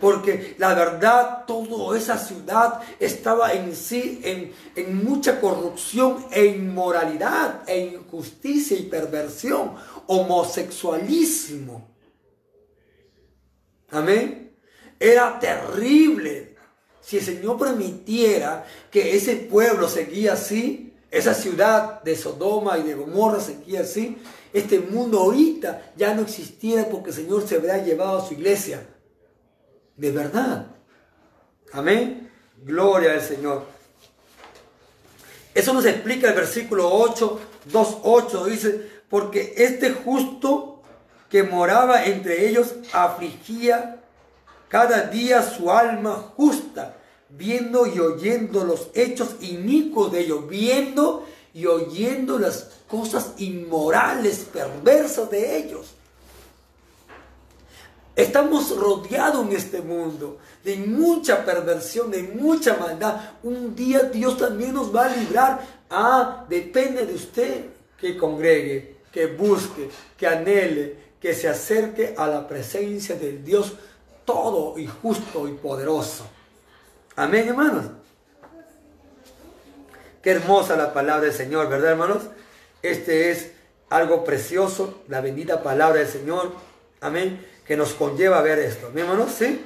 Porque 0.00 0.54
la 0.58 0.74
verdad, 0.74 1.44
toda 1.46 1.96
esa 1.96 2.16
ciudad 2.16 2.80
estaba 2.98 3.52
en 3.52 3.76
sí, 3.76 4.20
en, 4.24 4.52
en 4.74 5.04
mucha 5.04 5.40
corrupción 5.40 6.24
e 6.30 6.46
inmoralidad, 6.46 7.68
e 7.68 7.80
injusticia 7.80 8.78
y 8.78 8.84
perversión, 8.84 9.74
homosexualismo. 10.06 11.90
Amén. 13.90 14.52
Era 14.98 15.38
terrible. 15.38 16.56
Si 17.00 17.18
el 17.18 17.24
Señor 17.24 17.58
permitiera 17.58 18.64
que 18.90 19.16
ese 19.16 19.36
pueblo 19.36 19.88
seguía 19.88 20.34
así, 20.34 20.94
esa 21.10 21.34
ciudad 21.34 22.02
de 22.02 22.14
Sodoma 22.16 22.78
y 22.78 22.84
de 22.84 22.94
Gomorra 22.94 23.40
seguía 23.40 23.80
así, 23.80 24.16
este 24.52 24.78
mundo 24.78 25.18
ahorita 25.20 25.92
ya 25.96 26.14
no 26.14 26.22
existiera 26.22 26.88
porque 26.88 27.10
el 27.10 27.16
Señor 27.16 27.46
se 27.46 27.56
habría 27.56 27.82
llevado 27.82 28.18
a 28.18 28.26
su 28.26 28.34
iglesia. 28.34 28.86
De 30.00 30.10
verdad. 30.10 30.66
Amén. 31.74 32.32
Gloria 32.64 33.12
al 33.12 33.20
Señor. 33.20 33.66
Eso 35.54 35.74
nos 35.74 35.84
explica 35.84 36.30
el 36.30 36.34
versículo 36.34 36.90
8, 36.90 37.38
2.8. 37.70 38.44
Dice, 38.46 38.90
porque 39.10 39.52
este 39.58 39.90
justo 39.92 40.82
que 41.28 41.42
moraba 41.42 42.06
entre 42.06 42.48
ellos 42.48 42.76
afligía 42.94 44.00
cada 44.68 45.02
día 45.02 45.42
su 45.42 45.70
alma 45.70 46.32
justa, 46.34 46.96
viendo 47.28 47.86
y 47.86 48.00
oyendo 48.00 48.64
los 48.64 48.88
hechos 48.94 49.36
inicuos 49.42 50.12
de 50.12 50.20
ellos, 50.20 50.48
viendo 50.48 51.26
y 51.52 51.66
oyendo 51.66 52.38
las 52.38 52.70
cosas 52.88 53.34
inmorales, 53.36 54.46
perversas 54.50 55.30
de 55.30 55.58
ellos. 55.58 55.94
Estamos 58.20 58.76
rodeados 58.76 59.46
en 59.46 59.56
este 59.56 59.80
mundo 59.80 60.38
de 60.62 60.76
mucha 60.76 61.42
perversión, 61.42 62.10
de 62.10 62.22
mucha 62.22 62.76
maldad. 62.76 63.18
Un 63.42 63.74
día 63.74 64.00
Dios 64.00 64.36
también 64.36 64.74
nos 64.74 64.94
va 64.94 65.06
a 65.06 65.16
librar. 65.16 65.60
Ah, 65.88 66.44
depende 66.46 67.06
de 67.06 67.14
usted 67.14 67.64
que 67.98 68.18
congregue, 68.18 68.96
que 69.10 69.26
busque, 69.26 69.88
que 70.18 70.26
anhele, 70.26 70.96
que 71.18 71.32
se 71.32 71.48
acerque 71.48 72.14
a 72.16 72.26
la 72.26 72.46
presencia 72.46 73.16
del 73.16 73.42
Dios 73.42 73.72
todo 74.26 74.78
y 74.78 74.86
justo 74.86 75.48
y 75.48 75.52
poderoso. 75.52 76.26
Amén, 77.16 77.48
hermanos. 77.48 77.86
Qué 80.22 80.32
hermosa 80.32 80.76
la 80.76 80.92
palabra 80.92 81.24
del 81.24 81.32
Señor, 81.32 81.70
¿verdad, 81.70 81.92
hermanos? 81.92 82.24
Este 82.82 83.30
es 83.30 83.52
algo 83.88 84.24
precioso, 84.24 85.02
la 85.08 85.22
bendita 85.22 85.62
palabra 85.62 86.00
del 86.00 86.08
Señor. 86.08 86.52
Amén. 87.00 87.46
Que 87.70 87.76
nos 87.76 87.94
conlleva 87.94 88.42
ver 88.42 88.58
esto. 88.58 88.88
Amén, 88.88 89.04
hermanos, 89.04 89.30
¿sí? 89.38 89.60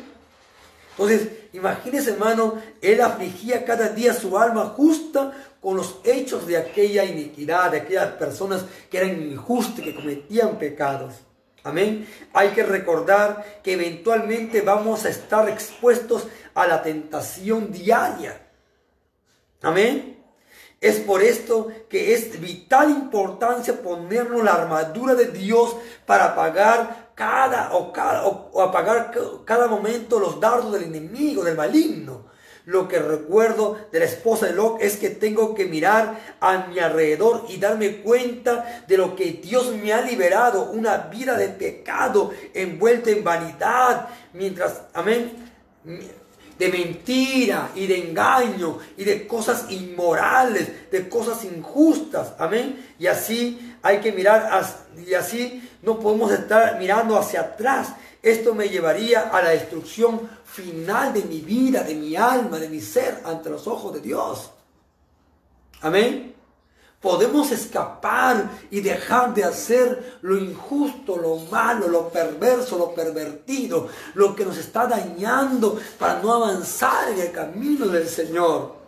Entonces, 0.90 1.26
imagínese, 1.54 2.10
hermano, 2.10 2.60
él 2.82 3.00
afligía 3.00 3.64
cada 3.64 3.88
día 3.88 4.12
su 4.12 4.36
alma 4.36 4.74
justa 4.76 5.32
con 5.58 5.78
los 5.78 6.00
hechos 6.04 6.46
de 6.46 6.58
aquella 6.58 7.02
iniquidad, 7.06 7.70
de 7.70 7.78
aquellas 7.78 8.12
personas 8.16 8.66
que 8.90 8.98
eran 8.98 9.22
injustas, 9.22 9.82
que 9.82 9.94
cometían 9.94 10.58
pecados. 10.58 11.14
Amén. 11.62 12.06
Hay 12.34 12.50
que 12.50 12.62
recordar 12.62 13.62
que 13.62 13.72
eventualmente 13.72 14.60
vamos 14.60 15.06
a 15.06 15.08
estar 15.08 15.48
expuestos 15.48 16.26
a 16.54 16.66
la 16.66 16.82
tentación 16.82 17.72
diaria. 17.72 18.38
Amén. 19.62 20.22
Es 20.78 20.96
por 20.96 21.22
esto 21.22 21.68
que 21.88 22.12
es 22.12 22.38
vital 22.38 22.90
importancia 22.90 23.80
ponernos 23.80 24.44
la 24.44 24.52
armadura 24.52 25.14
de 25.14 25.28
Dios 25.28 25.74
para 26.04 26.34
pagar 26.34 27.03
cada 27.14 27.74
o, 27.74 27.92
cada, 27.92 28.26
o 28.26 28.62
apagar 28.62 29.12
cada 29.44 29.66
momento 29.68 30.18
los 30.18 30.40
dardos 30.40 30.72
del 30.72 30.84
enemigo, 30.84 31.44
del 31.44 31.56
maligno. 31.56 32.32
Lo 32.66 32.88
que 32.88 32.98
recuerdo 32.98 33.76
de 33.92 33.98
la 33.98 34.06
esposa 34.06 34.46
de 34.46 34.54
Lot 34.54 34.80
es 34.80 34.96
que 34.96 35.10
tengo 35.10 35.54
que 35.54 35.66
mirar 35.66 36.18
a 36.40 36.66
mi 36.66 36.78
alrededor 36.78 37.44
y 37.48 37.58
darme 37.58 38.00
cuenta 38.00 38.84
de 38.88 38.96
lo 38.96 39.14
que 39.14 39.32
Dios 39.32 39.74
me 39.74 39.92
ha 39.92 40.00
liberado, 40.00 40.70
una 40.70 40.96
vida 40.96 41.36
de 41.36 41.48
pecado 41.48 42.30
envuelta 42.54 43.10
en 43.10 43.22
vanidad, 43.22 44.08
mientras, 44.32 44.84
amén, 44.94 45.52
de 46.58 46.68
mentira 46.68 47.70
y 47.74 47.86
de 47.86 48.08
engaño 48.08 48.78
y 48.96 49.04
de 49.04 49.26
cosas 49.26 49.70
inmorales, 49.70 50.90
de 50.90 51.08
cosas 51.08 51.44
injustas, 51.44 52.34
amén. 52.38 52.94
Y 52.98 53.06
así 53.06 53.76
hay 53.82 54.00
que 54.00 54.12
mirar, 54.12 54.64
y 55.06 55.14
así 55.14 55.68
no 55.82 55.98
podemos 55.98 56.30
estar 56.32 56.78
mirando 56.78 57.18
hacia 57.18 57.40
atrás. 57.40 57.94
Esto 58.22 58.54
me 58.54 58.68
llevaría 58.68 59.28
a 59.28 59.42
la 59.42 59.50
destrucción 59.50 60.28
final 60.44 61.12
de 61.12 61.22
mi 61.22 61.40
vida, 61.40 61.82
de 61.82 61.94
mi 61.94 62.16
alma, 62.16 62.58
de 62.58 62.68
mi 62.68 62.80
ser 62.80 63.20
ante 63.24 63.50
los 63.50 63.66
ojos 63.66 63.92
de 63.94 64.00
Dios. 64.00 64.50
Amén. 65.80 66.33
Podemos 67.04 67.52
escapar 67.52 68.48
y 68.70 68.80
dejar 68.80 69.34
de 69.34 69.44
hacer 69.44 70.18
lo 70.22 70.38
injusto, 70.38 71.18
lo 71.18 71.36
malo, 71.52 71.86
lo 71.86 72.08
perverso, 72.08 72.78
lo 72.78 72.94
pervertido, 72.94 73.88
lo 74.14 74.34
que 74.34 74.46
nos 74.46 74.56
está 74.56 74.86
dañando 74.86 75.78
para 75.98 76.22
no 76.22 76.32
avanzar 76.32 77.10
en 77.10 77.20
el 77.20 77.30
camino 77.30 77.88
del 77.88 78.08
Señor. 78.08 78.83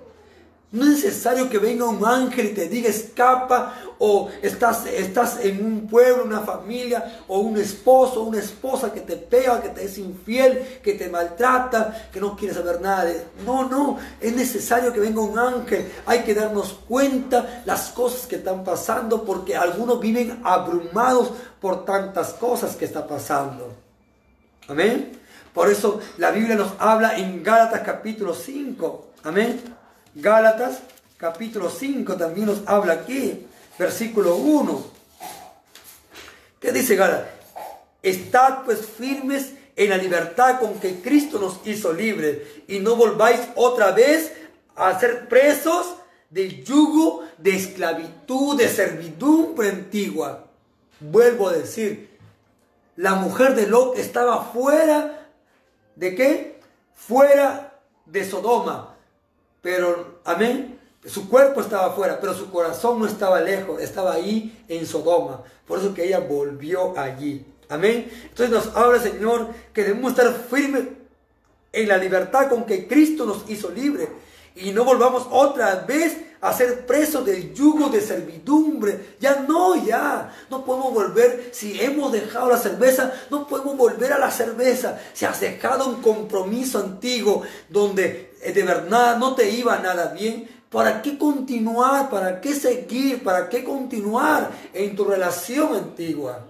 No 0.76 0.82
es 0.82 0.90
necesario 0.90 1.48
que 1.48 1.58
venga 1.58 1.86
un 1.86 2.04
ángel 2.04 2.48
y 2.48 2.52
te 2.52 2.68
diga 2.68 2.90
escapa 2.90 3.72
o 3.98 4.28
estás, 4.42 4.84
estás 4.84 5.42
en 5.42 5.64
un 5.64 5.86
pueblo, 5.86 6.24
una 6.24 6.40
familia 6.40 7.22
o 7.28 7.38
un 7.38 7.56
esposo, 7.56 8.24
una 8.24 8.40
esposa 8.40 8.92
que 8.92 9.00
te 9.00 9.16
pega, 9.16 9.62
que 9.62 9.70
te 9.70 9.86
es 9.86 9.96
infiel, 9.96 10.80
que 10.84 10.92
te 10.92 11.08
maltrata, 11.08 12.10
que 12.12 12.20
no 12.20 12.36
quiere 12.36 12.52
saber 12.52 12.82
nada 12.82 13.06
de... 13.06 13.24
No, 13.46 13.66
no, 13.66 13.98
es 14.20 14.36
necesario 14.36 14.92
que 14.92 15.00
venga 15.00 15.22
un 15.22 15.38
ángel. 15.38 15.90
Hay 16.04 16.24
que 16.24 16.34
darnos 16.34 16.74
cuenta 16.86 17.62
las 17.64 17.88
cosas 17.88 18.26
que 18.26 18.36
están 18.36 18.62
pasando 18.62 19.24
porque 19.24 19.56
algunos 19.56 19.98
viven 19.98 20.42
abrumados 20.44 21.30
por 21.58 21.86
tantas 21.86 22.34
cosas 22.34 22.76
que 22.76 22.84
está 22.84 23.06
pasando. 23.06 23.72
Amén. 24.68 25.18
Por 25.54 25.70
eso 25.70 26.00
la 26.18 26.32
Biblia 26.32 26.54
nos 26.54 26.72
habla 26.78 27.16
en 27.16 27.42
Gálatas 27.42 27.80
capítulo 27.80 28.34
5. 28.34 29.06
Amén 29.24 29.75
Gálatas 30.18 30.78
capítulo 31.18 31.68
5 31.68 32.16
también 32.16 32.46
nos 32.46 32.66
habla 32.66 32.94
aquí, 32.94 33.46
versículo 33.78 34.36
1. 34.36 34.86
¿Qué 36.58 36.72
dice 36.72 36.96
Gálatas? 36.96 37.28
Estad 38.02 38.64
pues 38.64 38.86
firmes 38.86 39.52
en 39.76 39.90
la 39.90 39.98
libertad 39.98 40.58
con 40.58 40.80
que 40.80 41.02
Cristo 41.02 41.38
nos 41.38 41.60
hizo 41.66 41.92
libres 41.92 42.38
y 42.66 42.78
no 42.78 42.96
volváis 42.96 43.40
otra 43.56 43.90
vez 43.90 44.32
a 44.74 44.98
ser 44.98 45.28
presos 45.28 45.96
del 46.30 46.64
yugo 46.64 47.24
de 47.36 47.54
esclavitud, 47.54 48.56
de 48.56 48.70
servidumbre 48.70 49.68
antigua. 49.68 50.46
Vuelvo 50.98 51.50
a 51.50 51.52
decir, 51.52 52.18
la 52.96 53.16
mujer 53.16 53.54
de 53.54 53.66
Lot 53.66 53.98
estaba 53.98 54.44
fuera 54.44 55.28
de 55.94 56.14
qué? 56.14 56.60
Fuera 56.94 57.78
de 58.06 58.24
Sodoma 58.24 58.95
pero, 59.66 60.20
amén, 60.24 60.78
su 61.04 61.28
cuerpo 61.28 61.60
estaba 61.60 61.86
afuera, 61.86 62.20
pero 62.20 62.32
su 62.34 62.52
corazón 62.52 63.00
no 63.00 63.06
estaba 63.08 63.40
lejos, 63.40 63.82
estaba 63.82 64.12
ahí 64.12 64.64
en 64.68 64.86
Sodoma. 64.86 65.42
Por 65.66 65.80
eso 65.80 65.92
que 65.92 66.04
ella 66.04 66.20
volvió 66.20 66.96
allí. 66.96 67.44
Amén. 67.68 68.08
Entonces 68.22 68.50
nos 68.50 68.76
habla, 68.76 69.00
Señor, 69.00 69.48
que 69.72 69.82
debemos 69.82 70.12
estar 70.12 70.32
firmes 70.48 70.84
en 71.72 71.88
la 71.88 71.96
libertad 71.96 72.48
con 72.48 72.64
que 72.64 72.86
Cristo 72.86 73.26
nos 73.26 73.42
hizo 73.50 73.68
libre. 73.72 74.08
Y 74.54 74.70
no 74.70 74.84
volvamos 74.84 75.26
otra 75.32 75.74
vez 75.80 76.16
a 76.40 76.52
ser 76.52 76.86
presos 76.86 77.26
del 77.26 77.52
yugo 77.52 77.88
de 77.88 78.00
servidumbre. 78.00 79.16
Ya 79.18 79.44
no, 79.48 79.84
ya. 79.84 80.32
No 80.48 80.64
podemos 80.64 80.94
volver. 80.94 81.50
Si 81.50 81.80
hemos 81.80 82.12
dejado 82.12 82.50
la 82.50 82.56
cerveza, 82.56 83.12
no 83.30 83.48
podemos 83.48 83.76
volver 83.76 84.12
a 84.12 84.18
la 84.20 84.30
cerveza. 84.30 84.96
Si 85.12 85.24
has 85.24 85.40
dejado 85.40 85.88
un 85.88 86.00
compromiso 86.00 86.78
antiguo 86.78 87.42
donde 87.68 88.25
de 88.40 88.62
verdad 88.62 89.18
no 89.18 89.34
te 89.34 89.50
iba 89.50 89.78
nada 89.78 90.12
bien, 90.12 90.48
¿para 90.70 91.02
qué 91.02 91.18
continuar? 91.18 92.10
¿Para 92.10 92.40
qué 92.40 92.54
seguir? 92.54 93.22
¿Para 93.22 93.48
qué 93.48 93.64
continuar 93.64 94.50
en 94.72 94.94
tu 94.94 95.04
relación 95.04 95.74
antigua? 95.74 96.44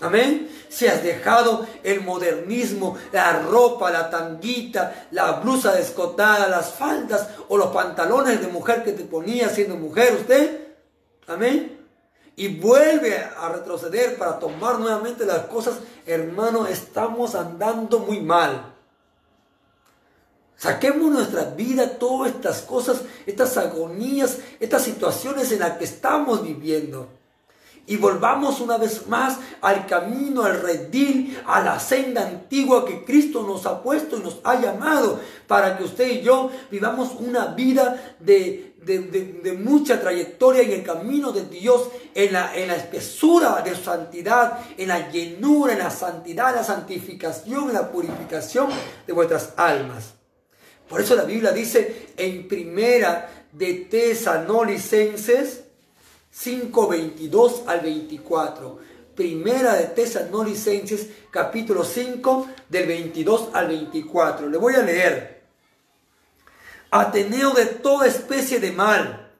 Amén. 0.00 0.50
Si 0.68 0.86
has 0.86 1.02
dejado 1.02 1.66
el 1.82 2.02
modernismo, 2.02 2.98
la 3.12 3.40
ropa, 3.40 3.90
la 3.90 4.10
tanguita, 4.10 5.06
la 5.10 5.32
blusa 5.32 5.72
descotada, 5.72 6.48
las 6.48 6.74
faldas 6.74 7.28
o 7.48 7.56
los 7.56 7.68
pantalones 7.68 8.40
de 8.40 8.48
mujer 8.48 8.84
que 8.84 8.92
te 8.92 9.04
ponía 9.04 9.48
siendo 9.48 9.76
mujer 9.76 10.14
usted. 10.20 10.66
Amén. 11.26 11.72
y 12.38 12.48
vuelve 12.48 13.16
a 13.16 13.48
retroceder 13.48 14.18
para 14.18 14.38
tomar 14.38 14.78
nuevamente 14.78 15.24
las 15.24 15.46
cosas, 15.46 15.76
hermano, 16.04 16.66
estamos 16.66 17.34
andando 17.34 17.98
muy 18.00 18.20
mal. 18.20 18.75
Saquemos 20.56 21.12
nuestra 21.12 21.44
vida 21.44 21.98
todas 21.98 22.32
estas 22.32 22.62
cosas, 22.62 23.02
estas 23.26 23.56
agonías, 23.58 24.38
estas 24.58 24.82
situaciones 24.82 25.52
en 25.52 25.60
las 25.60 25.76
que 25.76 25.84
estamos 25.84 26.42
viviendo. 26.42 27.08
Y 27.88 27.96
volvamos 27.98 28.60
una 28.60 28.78
vez 28.78 29.06
más 29.06 29.38
al 29.60 29.86
camino, 29.86 30.42
al 30.42 30.60
redil, 30.60 31.38
a 31.46 31.60
la 31.60 31.78
senda 31.78 32.26
antigua 32.26 32.84
que 32.84 33.04
Cristo 33.04 33.42
nos 33.42 33.64
ha 33.66 33.80
puesto 33.80 34.16
y 34.16 34.22
nos 34.22 34.40
ha 34.42 34.60
llamado 34.60 35.20
para 35.46 35.78
que 35.78 35.84
usted 35.84 36.08
y 36.08 36.22
yo 36.22 36.50
vivamos 36.68 37.12
una 37.20 37.46
vida 37.46 38.16
de, 38.18 38.74
de, 38.82 39.52
mucha 39.52 40.00
trayectoria 40.00 40.62
en 40.62 40.72
el 40.72 40.82
camino 40.82 41.30
de 41.30 41.44
Dios, 41.44 41.88
en 42.14 42.32
la, 42.32 42.56
en 42.56 42.68
la 42.68 42.76
espesura 42.76 43.62
de 43.62 43.76
santidad, 43.76 44.58
en 44.76 44.88
la 44.88 45.08
llenura, 45.10 45.74
en 45.74 45.78
la 45.80 45.90
santidad, 45.90 46.56
la 46.56 46.64
santificación, 46.64 47.68
en 47.68 47.74
la 47.74 47.92
purificación 47.92 48.68
de 49.06 49.12
vuestras 49.12 49.52
almas. 49.56 50.15
Por 50.88 51.00
eso 51.00 51.16
la 51.16 51.24
Biblia 51.24 51.52
dice 51.52 52.10
en 52.16 52.46
primera 52.46 53.30
de 53.52 53.74
Tesanolicenses 53.74 55.64
5, 56.30 56.88
22 56.88 57.62
al 57.66 57.80
24. 57.80 58.78
Primera 59.14 59.74
de 59.74 59.84
Tesanolicenses 59.86 61.08
capítulo 61.30 61.82
5 61.84 62.48
del 62.68 62.86
22 62.86 63.48
al 63.54 63.68
24. 63.68 64.48
Le 64.48 64.58
voy 64.58 64.74
a 64.74 64.82
leer. 64.82 65.42
Ateneo 66.90 67.52
de 67.54 67.66
toda 67.66 68.06
especie 68.06 68.60
de 68.60 68.72
mal 68.72 69.32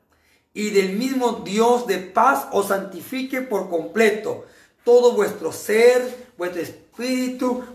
y 0.52 0.70
del 0.70 0.94
mismo 0.94 1.42
Dios 1.44 1.86
de 1.86 1.98
paz 1.98 2.48
os 2.50 2.68
santifique 2.68 3.42
por 3.42 3.68
completo 3.68 4.46
todo 4.84 5.12
vuestro 5.12 5.52
ser, 5.52 6.32
vuestro 6.38 6.62
espíritu, 6.62 6.85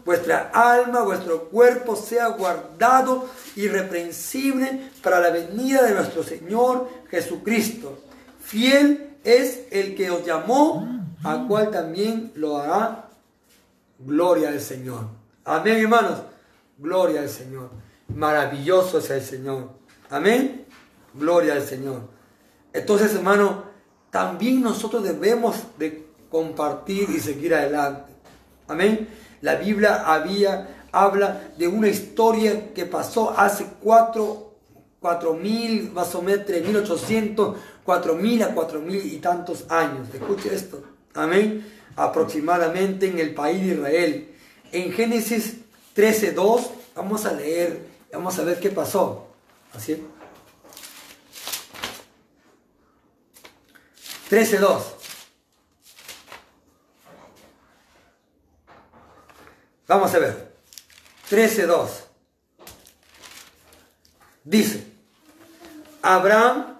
vuestra 0.04 0.52
alma, 0.54 1.04
vuestro 1.04 1.50
cuerpo 1.50 1.96
sea 1.96 2.28
guardado 2.30 3.30
irreprensible 3.56 4.90
para 5.04 5.20
la 5.20 5.30
venida 5.30 5.84
de 5.84 5.94
nuestro 5.94 6.24
Señor 6.24 6.90
Jesucristo. 7.10 8.00
Fiel 8.40 9.18
es 9.24 9.68
el 9.72 9.96
que 9.96 10.10
os 10.10 10.26
llamó, 10.26 10.88
a 11.24 11.46
cual 11.48 11.70
también 11.70 12.32
lo 12.36 12.58
hará. 12.58 13.10
Gloria 14.00 14.50
al 14.50 14.60
Señor. 14.60 15.06
Amén, 15.46 15.78
hermanos. 15.78 16.24
Gloria 16.78 17.22
al 17.22 17.30
Señor. 17.30 17.70
Maravilloso 18.16 18.98
es 18.98 19.10
el 19.12 19.22
Señor. 19.22 19.70
Amén. 20.10 20.66
Gloria 21.14 21.54
al 21.54 21.62
Señor. 21.62 22.02
Entonces, 22.74 23.14
hermano, 23.14 23.66
también 24.10 24.62
nosotros 24.62 25.04
debemos 25.04 25.56
de 25.78 26.08
compartir 26.30 27.10
y 27.10 27.20
seguir 27.20 27.54
adelante. 27.54 28.11
Amén. 28.72 29.08
La 29.42 29.56
Biblia 29.56 30.04
había, 30.06 30.86
habla 30.94 31.52
de 31.58 31.68
una 31.68 31.90
historia 31.90 32.74
que 32.74 32.86
pasó 32.86 33.38
hace 33.38 33.66
cuatro, 33.82 34.56
cuatro 35.02 35.34
mil, 35.34 35.92
más 35.92 36.16
o 36.16 36.22
menos 36.22 36.46
tres 36.46 36.66
mil 36.66 36.78
ochocientos, 36.78 37.58
cuatro 37.84 38.16
mil 38.16 38.42
a 38.44 38.54
cuatro 38.54 38.80
mil 38.80 39.06
y 39.06 39.18
tantos 39.18 39.66
años. 39.70 40.08
Escuche 40.14 40.56
esto. 40.56 40.82
Amén. 41.14 41.66
Aproximadamente 41.98 43.08
en 43.08 43.20
el 43.20 43.34
país 43.34 43.60
de 43.60 43.74
Israel. 43.74 44.36
En 44.72 44.94
Génesis 44.94 45.58
13.2 45.96 46.68
vamos 46.96 47.26
a 47.26 47.34
leer, 47.34 47.86
vamos 48.14 48.40
a 48.40 48.44
ver 48.44 48.58
qué 48.60 48.70
pasó. 48.70 49.28
Así. 49.74 50.02
13.2. 54.30 55.01
Vamos 59.92 60.16
a 60.16 60.20
ver. 60.20 60.54
13.2. 61.30 61.86
Dice, 64.46 64.88
Abraham 66.02 66.78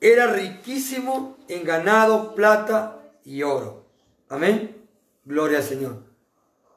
era 0.00 0.26
riquísimo 0.26 1.38
en 1.46 1.62
ganado, 1.62 2.34
plata 2.34 2.98
y 3.24 3.44
oro. 3.44 3.86
Amén. 4.28 4.76
Gloria 5.24 5.58
al 5.58 5.62
Señor. 5.62 6.02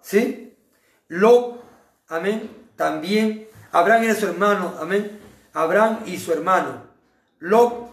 ¿Sí? 0.02 0.56
Lo, 1.08 1.64
amén. 2.10 2.56
También, 2.76 3.48
Abraham 3.72 4.04
era 4.04 4.14
su 4.14 4.28
hermano. 4.28 4.76
Amén. 4.80 5.20
Abraham 5.52 6.04
y 6.06 6.20
su 6.20 6.32
hermano. 6.32 6.84
Lo, 7.40 7.90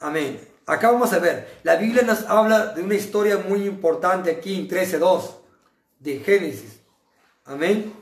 amén. 0.00 0.40
Acá 0.64 0.90
vamos 0.90 1.12
a 1.12 1.18
ver. 1.18 1.58
La 1.64 1.76
Biblia 1.76 2.02
nos 2.02 2.22
habla 2.22 2.68
de 2.68 2.80
una 2.80 2.94
historia 2.94 3.36
muy 3.36 3.66
importante 3.66 4.30
aquí 4.30 4.58
en 4.58 4.66
13.2 4.66 5.32
de 5.98 6.20
Génesis. 6.20 6.83
Amén. 7.44 7.92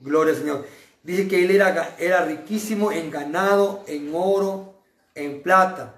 Gloria 0.00 0.32
al 0.32 0.38
Señor. 0.38 0.66
Dice 1.02 1.26
que 1.26 1.44
él 1.44 1.50
era, 1.50 1.96
era 1.98 2.24
riquísimo 2.24 2.92
en 2.92 3.10
ganado, 3.10 3.84
en 3.88 4.12
oro, 4.14 4.74
en 5.14 5.42
plata. 5.42 5.94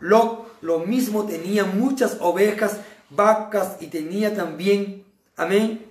Lo, 0.00 0.46
lo 0.62 0.78
mismo 0.80 1.26
tenía 1.26 1.64
muchas 1.64 2.16
ovejas, 2.20 2.78
vacas 3.10 3.76
y 3.80 3.88
tenía 3.88 4.34
también, 4.34 5.04
amén. 5.36 5.84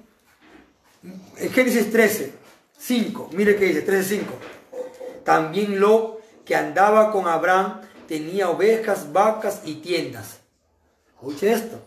En 1.37 1.51
Génesis 1.51 1.91
13, 1.91 2.33
5, 2.77 3.29
mire 3.33 3.55
que 3.55 3.65
dice, 3.65 3.81
13, 3.83 4.17
5. 4.21 4.33
También 5.23 5.79
lo 5.79 6.19
que 6.43 6.55
andaba 6.55 7.11
con 7.11 7.27
Abraham 7.27 7.81
tenía 8.07 8.49
ovejas, 8.49 9.13
vacas 9.13 9.61
y 9.63 9.75
tiendas. 9.75 10.39
Escuche 11.09 11.51
esto. 11.51 11.79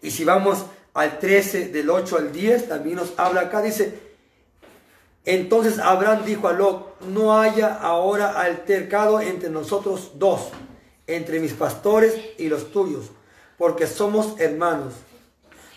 Y 0.00 0.10
si 0.10 0.24
vamos 0.24 0.64
al 0.94 1.18
13, 1.18 1.68
del 1.68 1.90
8 1.90 2.16
al 2.16 2.32
10, 2.32 2.68
también 2.68 2.96
nos 2.96 3.12
habla 3.16 3.42
acá, 3.42 3.62
dice, 3.62 3.98
entonces 5.24 5.78
Abraham 5.78 6.24
dijo 6.26 6.48
a 6.48 6.52
Lot, 6.52 7.00
no 7.02 7.38
haya 7.38 7.74
ahora 7.74 8.40
altercado 8.40 9.20
entre 9.20 9.50
nosotros 9.50 10.12
dos, 10.16 10.48
entre 11.06 11.38
mis 11.38 11.52
pastores 11.52 12.14
y 12.38 12.48
los 12.48 12.72
tuyos, 12.72 13.06
porque 13.56 13.86
somos 13.86 14.38
hermanos. 14.40 14.94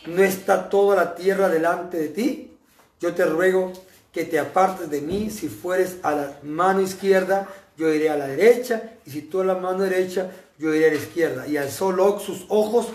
¿No 0.08 0.24
está 0.24 0.70
toda 0.70 0.96
la 0.96 1.16
tierra 1.16 1.50
delante 1.50 1.98
de 1.98 2.10
ti? 2.10 2.58
Yo 3.00 3.14
te 3.14 3.26
ruego 3.26 3.74
que 4.12 4.24
te 4.24 4.40
apartes 4.40 4.90
de 4.90 5.02
mí, 5.02 5.30
si 5.30 5.50
fueres 5.50 5.98
a 6.04 6.12
la 6.12 6.40
mano 6.44 6.82
izquierda, 6.82 7.48
yo 7.78 7.94
iré 7.94 8.10
a 8.10 8.18
la 8.18 8.28
derecha, 8.28 8.94
y 9.06 9.12
si 9.12 9.24
tú 9.24 9.42
a 9.42 9.46
la 9.46 9.56
mano 9.56 9.80
derecha, 9.80 10.32
yo 10.58 10.74
iré 10.74 10.88
a 10.88 10.92
la 10.92 10.96
izquierda. 10.96 11.48
Y 11.48 11.58
alzó 11.58 11.92
Lot 11.92 12.22
sus 12.22 12.46
ojos 12.50 12.88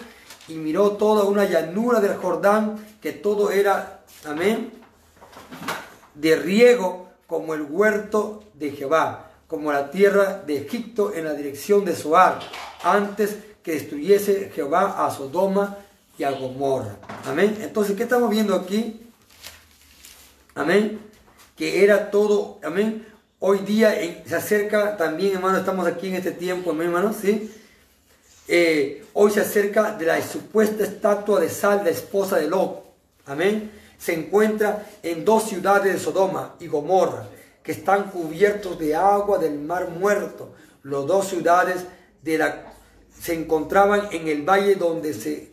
y 0.51 0.55
miró 0.55 0.93
toda 0.93 1.25
una 1.25 1.45
llanura 1.45 2.01
del 2.01 2.17
Jordán, 2.17 2.85
que 3.01 3.13
todo 3.13 3.51
era, 3.51 4.01
amén, 4.27 4.73
de 6.15 6.37
riego 6.37 7.09
como 7.27 7.55
el 7.55 7.63
huerto 7.63 8.43
de 8.55 8.73
Jehová, 8.73 9.31
como 9.47 9.73
la 9.73 9.91
tierra 9.91 10.43
de 10.47 10.59
Egipto 10.59 11.15
en 11.15 11.25
la 11.25 11.35
dirección 11.35 11.85
de 11.85 11.95
Soar, 11.95 12.41
antes 12.83 13.37
que 13.63 13.73
destruyese 13.73 14.51
Jehová 14.55 15.07
a 15.07 15.11
Sodoma 15.11 15.79
y 16.19 16.25
a 16.25 16.33
Gomorra. 16.33 16.97
Amén. 17.27 17.59
Entonces, 17.61 17.97
¿qué 17.97 18.03
estamos 18.03 18.31
viendo 18.31 18.55
aquí? 18.55 19.01
Amén. 20.55 21.01
Que 21.57 21.85
era 21.85 22.11
todo, 22.11 22.59
amén. 22.65 23.07
Hoy 23.39 23.61
día 23.61 23.95
se 24.27 24.35
acerca 24.35 24.97
también, 24.97 25.35
hermano, 25.35 25.59
estamos 25.59 25.87
aquí 25.87 26.09
en 26.09 26.17
este 26.17 26.33
tiempo, 26.33 26.73
amén, 26.73 26.89
hermano, 26.89 27.15
¿sí? 27.15 27.51
Eh, 28.53 29.05
hoy 29.13 29.31
se 29.31 29.43
acerca 29.43 29.93
de 29.93 30.07
la 30.07 30.21
supuesta 30.21 30.83
estatua 30.83 31.39
de 31.39 31.49
Sal, 31.49 31.83
la 31.85 31.91
esposa 31.91 32.37
de 32.37 32.49
Lot. 32.49 32.83
Amén. 33.27 33.71
Se 33.97 34.13
encuentra 34.13 34.89
en 35.05 35.25
dos 35.25 35.45
ciudades 35.45 35.93
de 35.93 36.01
Sodoma 36.01 36.57
y 36.59 36.67
Gomorra, 36.67 37.29
que 37.63 37.71
están 37.71 38.11
cubiertos 38.11 38.77
de 38.77 38.97
agua 38.97 39.39
del 39.39 39.61
mar 39.61 39.91
muerto. 39.91 40.53
Las 40.83 41.07
dos 41.07 41.29
ciudades 41.29 41.85
de 42.23 42.45
se 43.17 43.35
encontraban 43.35 44.09
en 44.11 44.27
el 44.27 44.43
valle 44.43 44.75
donde 44.75 45.15
se 45.15 45.53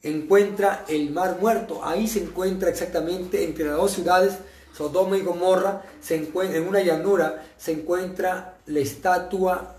encuentra 0.00 0.84
el 0.86 1.10
mar 1.10 1.38
muerto. 1.40 1.84
Ahí 1.84 2.06
se 2.06 2.20
encuentra 2.22 2.70
exactamente 2.70 3.42
entre 3.42 3.64
las 3.64 3.78
dos 3.78 3.90
ciudades, 3.90 4.34
Sodoma 4.72 5.16
y 5.16 5.22
Gomorra, 5.22 5.82
se 6.00 6.14
encuentra, 6.14 6.58
en 6.58 6.68
una 6.68 6.82
llanura 6.82 7.44
se 7.58 7.72
encuentra 7.72 8.58
la 8.66 8.78
estatua 8.78 9.74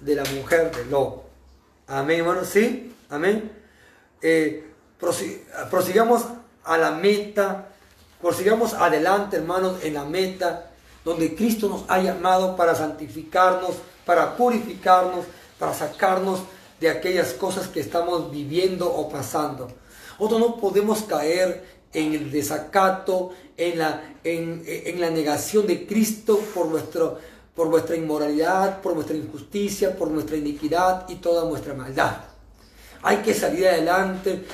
de 0.00 0.14
la 0.14 0.24
mujer 0.36 0.70
de 0.70 0.84
Lot. 0.84 1.29
Amén, 1.92 2.20
hermanos, 2.20 2.46
sí, 2.46 2.94
amén. 3.08 3.50
Eh, 4.22 4.64
prosigamos 5.70 6.22
a 6.62 6.78
la 6.78 6.92
meta, 6.92 7.66
prosigamos 8.22 8.74
adelante, 8.74 9.38
hermanos, 9.38 9.82
en 9.82 9.94
la 9.94 10.04
meta 10.04 10.70
donde 11.04 11.34
Cristo 11.34 11.68
nos 11.68 11.82
ha 11.88 12.00
llamado 12.00 12.54
para 12.54 12.76
santificarnos, 12.76 13.72
para 14.06 14.36
purificarnos, 14.36 15.24
para 15.58 15.74
sacarnos 15.74 16.42
de 16.78 16.90
aquellas 16.90 17.32
cosas 17.32 17.66
que 17.66 17.80
estamos 17.80 18.30
viviendo 18.30 18.88
o 18.88 19.08
pasando. 19.08 19.68
Nosotros 20.20 20.40
no 20.40 20.56
podemos 20.60 21.02
caer 21.02 21.64
en 21.92 22.14
el 22.14 22.30
desacato, 22.30 23.32
en 23.56 23.80
la, 23.80 24.14
en, 24.22 24.62
en 24.64 25.00
la 25.00 25.10
negación 25.10 25.66
de 25.66 25.88
Cristo 25.88 26.38
por 26.54 26.66
nuestro, 26.66 27.18
por 27.54 27.68
vuestra 27.68 27.96
inmoralidad, 27.96 28.80
por 28.80 28.94
vuestra 28.94 29.16
injusticia, 29.16 29.96
por 29.96 30.10
nuestra 30.10 30.36
iniquidad 30.36 31.08
y 31.08 31.16
toda 31.16 31.48
nuestra 31.48 31.74
maldad. 31.74 32.16
hay 33.02 33.18
que 33.18 33.34
salir 33.34 33.66
adelante 33.66 34.44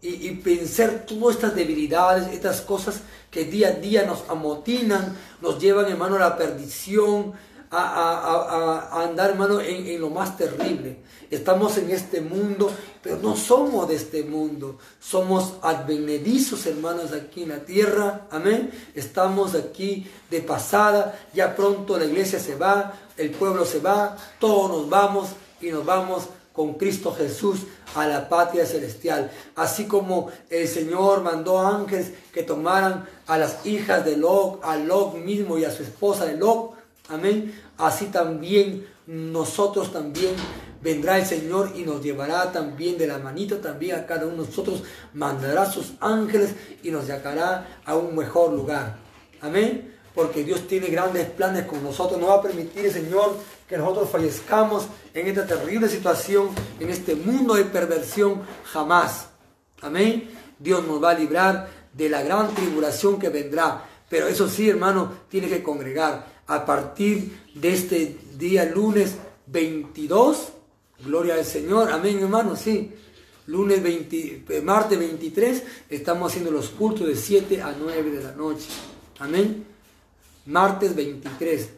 y, 0.00 0.28
y 0.28 0.30
vencer 0.36 1.06
todas 1.06 1.36
estas 1.36 1.54
debilidades, 1.54 2.32
estas 2.32 2.60
cosas 2.62 3.00
que 3.30 3.44
día 3.44 3.68
a 3.68 3.72
día 3.72 4.04
nos 4.04 4.28
amotinan, 4.28 5.16
nos 5.40 5.58
llevan, 5.58 5.90
hermano, 5.90 6.16
a 6.16 6.20
la 6.20 6.36
perdición, 6.36 7.32
a, 7.74 9.02
andar, 9.02 9.30
hermano, 9.30 9.60
en, 9.60 10.00
lo 10.00 10.10
más 10.10 10.36
terrible. 10.36 10.98
Estamos 11.30 11.78
en 11.78 11.90
este 11.90 12.20
mundo, 12.20 12.70
pero 13.02 13.16
no 13.16 13.36
somos 13.36 13.88
de 13.88 13.94
este 13.94 14.22
mundo. 14.22 14.78
Somos 15.00 15.54
advenedizos, 15.62 16.66
hermanos, 16.66 17.12
aquí 17.12 17.44
en 17.44 17.48
la 17.50 17.60
tierra. 17.60 18.26
Amén. 18.30 18.70
Estamos 18.94 19.54
aquí 19.54 20.06
de 20.30 20.42
pasada. 20.42 21.18
Ya 21.32 21.56
pronto 21.56 21.98
la 21.98 22.04
iglesia 22.04 22.38
se 22.38 22.54
va, 22.54 22.92
el 23.16 23.30
pueblo 23.30 23.64
se 23.64 23.80
va, 23.80 24.16
todos 24.38 24.70
nos 24.70 24.90
vamos 24.90 25.30
y 25.60 25.70
nos 25.70 25.86
vamos 25.86 26.24
con 26.52 26.74
Cristo 26.74 27.14
Jesús 27.14 27.60
a 27.94 28.06
la 28.06 28.28
patria 28.28 28.66
celestial. 28.66 29.30
Así 29.56 29.86
como 29.86 30.30
el 30.50 30.68
Señor 30.68 31.22
mandó 31.22 31.58
ángeles 31.58 32.12
que 32.32 32.42
tomaran 32.42 33.08
a 33.26 33.38
las 33.38 33.64
hijas 33.64 34.04
de 34.04 34.18
Lot, 34.18 34.60
a 34.62 34.76
Lot 34.76 35.14
mismo 35.14 35.56
y 35.56 35.64
a 35.64 35.70
su 35.70 35.82
esposa 35.82 36.26
de 36.26 36.36
Lot. 36.36 36.81
Amén. 37.08 37.54
Así 37.78 38.06
también 38.06 38.86
nosotros 39.06 39.92
también 39.92 40.34
vendrá 40.80 41.18
el 41.18 41.26
Señor 41.26 41.72
y 41.74 41.82
nos 41.82 42.02
llevará 42.02 42.52
también 42.52 42.98
de 42.98 43.06
la 43.06 43.18
manita 43.18 43.60
también 43.60 43.96
a 43.96 44.06
cada 44.06 44.26
uno 44.26 44.42
de 44.42 44.48
nosotros, 44.48 44.82
mandará 45.14 45.70
sus 45.70 45.92
ángeles 46.00 46.54
y 46.82 46.90
nos 46.90 47.06
sacará 47.06 47.80
a 47.84 47.96
un 47.96 48.16
mejor 48.16 48.52
lugar. 48.52 48.96
Amén. 49.40 49.94
Porque 50.14 50.44
Dios 50.44 50.66
tiene 50.68 50.88
grandes 50.88 51.28
planes 51.30 51.66
con 51.66 51.82
nosotros. 51.82 52.20
No 52.20 52.28
va 52.28 52.34
a 52.34 52.42
permitir 52.42 52.92
Señor 52.92 53.36
que 53.66 53.78
nosotros 53.78 54.10
fallezcamos 54.10 54.86
en 55.14 55.26
esta 55.26 55.46
terrible 55.46 55.88
situación, 55.88 56.50
en 56.78 56.90
este 56.90 57.14
mundo 57.14 57.54
de 57.54 57.64
perversión, 57.64 58.42
jamás. 58.64 59.28
Amén. 59.80 60.30
Dios 60.58 60.86
nos 60.86 61.02
va 61.02 61.10
a 61.10 61.14
librar 61.14 61.68
de 61.92 62.08
la 62.08 62.22
gran 62.22 62.54
tribulación 62.54 63.18
que 63.18 63.30
vendrá. 63.30 63.84
Pero 64.08 64.28
eso 64.28 64.48
sí, 64.48 64.68
hermano, 64.68 65.12
tiene 65.28 65.48
que 65.48 65.62
congregar. 65.62 66.31
A 66.52 66.66
partir 66.66 67.32
de 67.54 67.72
este 67.72 68.14
día 68.36 68.66
lunes 68.66 69.14
22, 69.46 70.48
gloria 71.02 71.36
al 71.36 71.46
Señor, 71.46 71.90
amén 71.90 72.18
hermano, 72.18 72.56
sí. 72.56 72.92
Lunes 73.46 73.82
20, 73.82 74.44
eh, 74.50 74.60
martes 74.60 74.98
23, 74.98 75.62
estamos 75.88 76.30
haciendo 76.30 76.50
los 76.50 76.68
cultos 76.68 77.06
de 77.06 77.16
7 77.16 77.62
a 77.62 77.74
9 77.80 78.10
de 78.10 78.22
la 78.22 78.32
noche. 78.32 78.66
Amén. 79.18 79.64
Martes 80.44 80.94
23. 80.94 81.70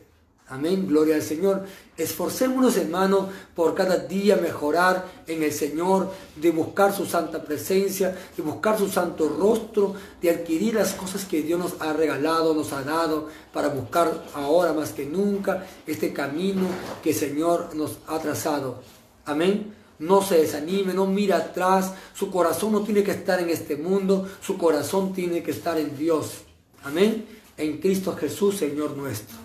Amén, 0.48 0.86
gloria 0.86 1.14
al 1.14 1.22
Señor. 1.22 1.64
Esforcémonos, 1.96 2.76
hermanos, 2.76 3.28
por 3.54 3.74
cada 3.74 3.96
día 3.96 4.36
mejorar 4.36 5.06
en 5.26 5.42
el 5.42 5.52
Señor, 5.52 6.12
de 6.36 6.50
buscar 6.50 6.94
su 6.94 7.06
santa 7.06 7.42
presencia, 7.42 8.14
de 8.36 8.42
buscar 8.42 8.78
su 8.78 8.88
santo 8.88 9.26
rostro, 9.28 9.94
de 10.20 10.28
adquirir 10.28 10.74
las 10.74 10.92
cosas 10.92 11.24
que 11.24 11.42
Dios 11.42 11.58
nos 11.58 11.80
ha 11.80 11.94
regalado, 11.94 12.52
nos 12.52 12.74
ha 12.74 12.82
dado, 12.82 13.28
para 13.54 13.68
buscar 13.68 14.22
ahora 14.34 14.74
más 14.74 14.92
que 14.92 15.06
nunca 15.06 15.66
este 15.86 16.12
camino 16.12 16.66
que 17.02 17.10
el 17.10 17.16
Señor 17.16 17.74
nos 17.74 17.98
ha 18.06 18.18
trazado. 18.18 18.82
Amén. 19.24 19.74
No 19.98 20.20
se 20.20 20.38
desanime, 20.38 20.92
no 20.92 21.06
mira 21.06 21.38
atrás. 21.38 21.92
Su 22.12 22.30
corazón 22.30 22.72
no 22.72 22.82
tiene 22.82 23.02
que 23.02 23.12
estar 23.12 23.40
en 23.40 23.48
este 23.48 23.76
mundo, 23.76 24.28
su 24.42 24.58
corazón 24.58 25.14
tiene 25.14 25.42
que 25.42 25.52
estar 25.52 25.78
en 25.78 25.96
Dios. 25.96 26.42
Amén. 26.82 27.24
En 27.56 27.78
Cristo 27.78 28.14
Jesús, 28.14 28.58
Señor 28.58 28.94
nuestro. 28.94 29.43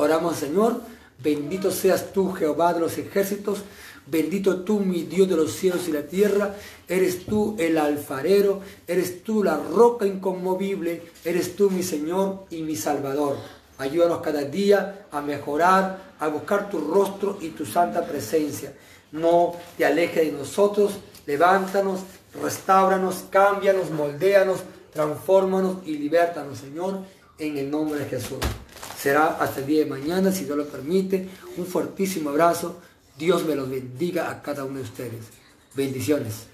Oramos, 0.00 0.36
Señor, 0.36 0.80
bendito 1.20 1.72
seas 1.72 2.12
tú, 2.12 2.32
Jehová 2.32 2.72
de 2.72 2.78
los 2.78 2.96
ejércitos, 2.98 3.64
bendito 4.06 4.60
tú, 4.60 4.78
mi 4.78 5.02
Dios 5.02 5.28
de 5.28 5.34
los 5.34 5.52
cielos 5.52 5.88
y 5.88 5.92
la 5.92 6.02
tierra, 6.02 6.54
eres 6.86 7.26
tú 7.26 7.56
el 7.58 7.76
alfarero, 7.76 8.60
eres 8.86 9.24
tú 9.24 9.42
la 9.42 9.56
roca 9.56 10.06
inconmovible, 10.06 11.02
eres 11.24 11.56
tú 11.56 11.68
mi 11.68 11.82
Señor 11.82 12.44
y 12.48 12.62
mi 12.62 12.76
Salvador. 12.76 13.38
Ayúdanos 13.78 14.20
cada 14.20 14.42
día 14.42 15.08
a 15.10 15.20
mejorar, 15.20 16.14
a 16.20 16.28
buscar 16.28 16.70
tu 16.70 16.78
rostro 16.78 17.36
y 17.40 17.48
tu 17.48 17.66
santa 17.66 18.06
presencia. 18.06 18.72
No 19.10 19.56
te 19.76 19.84
alejes 19.84 20.30
de 20.30 20.38
nosotros, 20.38 20.92
levántanos, 21.26 22.02
restauranos, 22.40 23.24
cámbianos, 23.30 23.90
moldéanos, 23.90 24.60
transfórmanos 24.92 25.78
y 25.84 25.98
libértanos, 25.98 26.58
Señor, 26.58 27.00
en 27.36 27.58
el 27.58 27.68
nombre 27.68 27.98
de 27.98 28.06
Jesús. 28.06 28.38
Será 29.00 29.36
hasta 29.38 29.60
el 29.60 29.66
día 29.66 29.84
de 29.84 29.90
mañana, 29.90 30.32
si 30.32 30.44
Dios 30.44 30.56
lo 30.56 30.66
permite. 30.66 31.28
Un 31.56 31.66
fortísimo 31.66 32.30
abrazo. 32.30 32.80
Dios 33.16 33.46
me 33.46 33.54
los 33.54 33.70
bendiga 33.70 34.30
a 34.30 34.42
cada 34.42 34.64
uno 34.64 34.78
de 34.78 34.84
ustedes. 34.84 35.26
Bendiciones. 35.74 36.46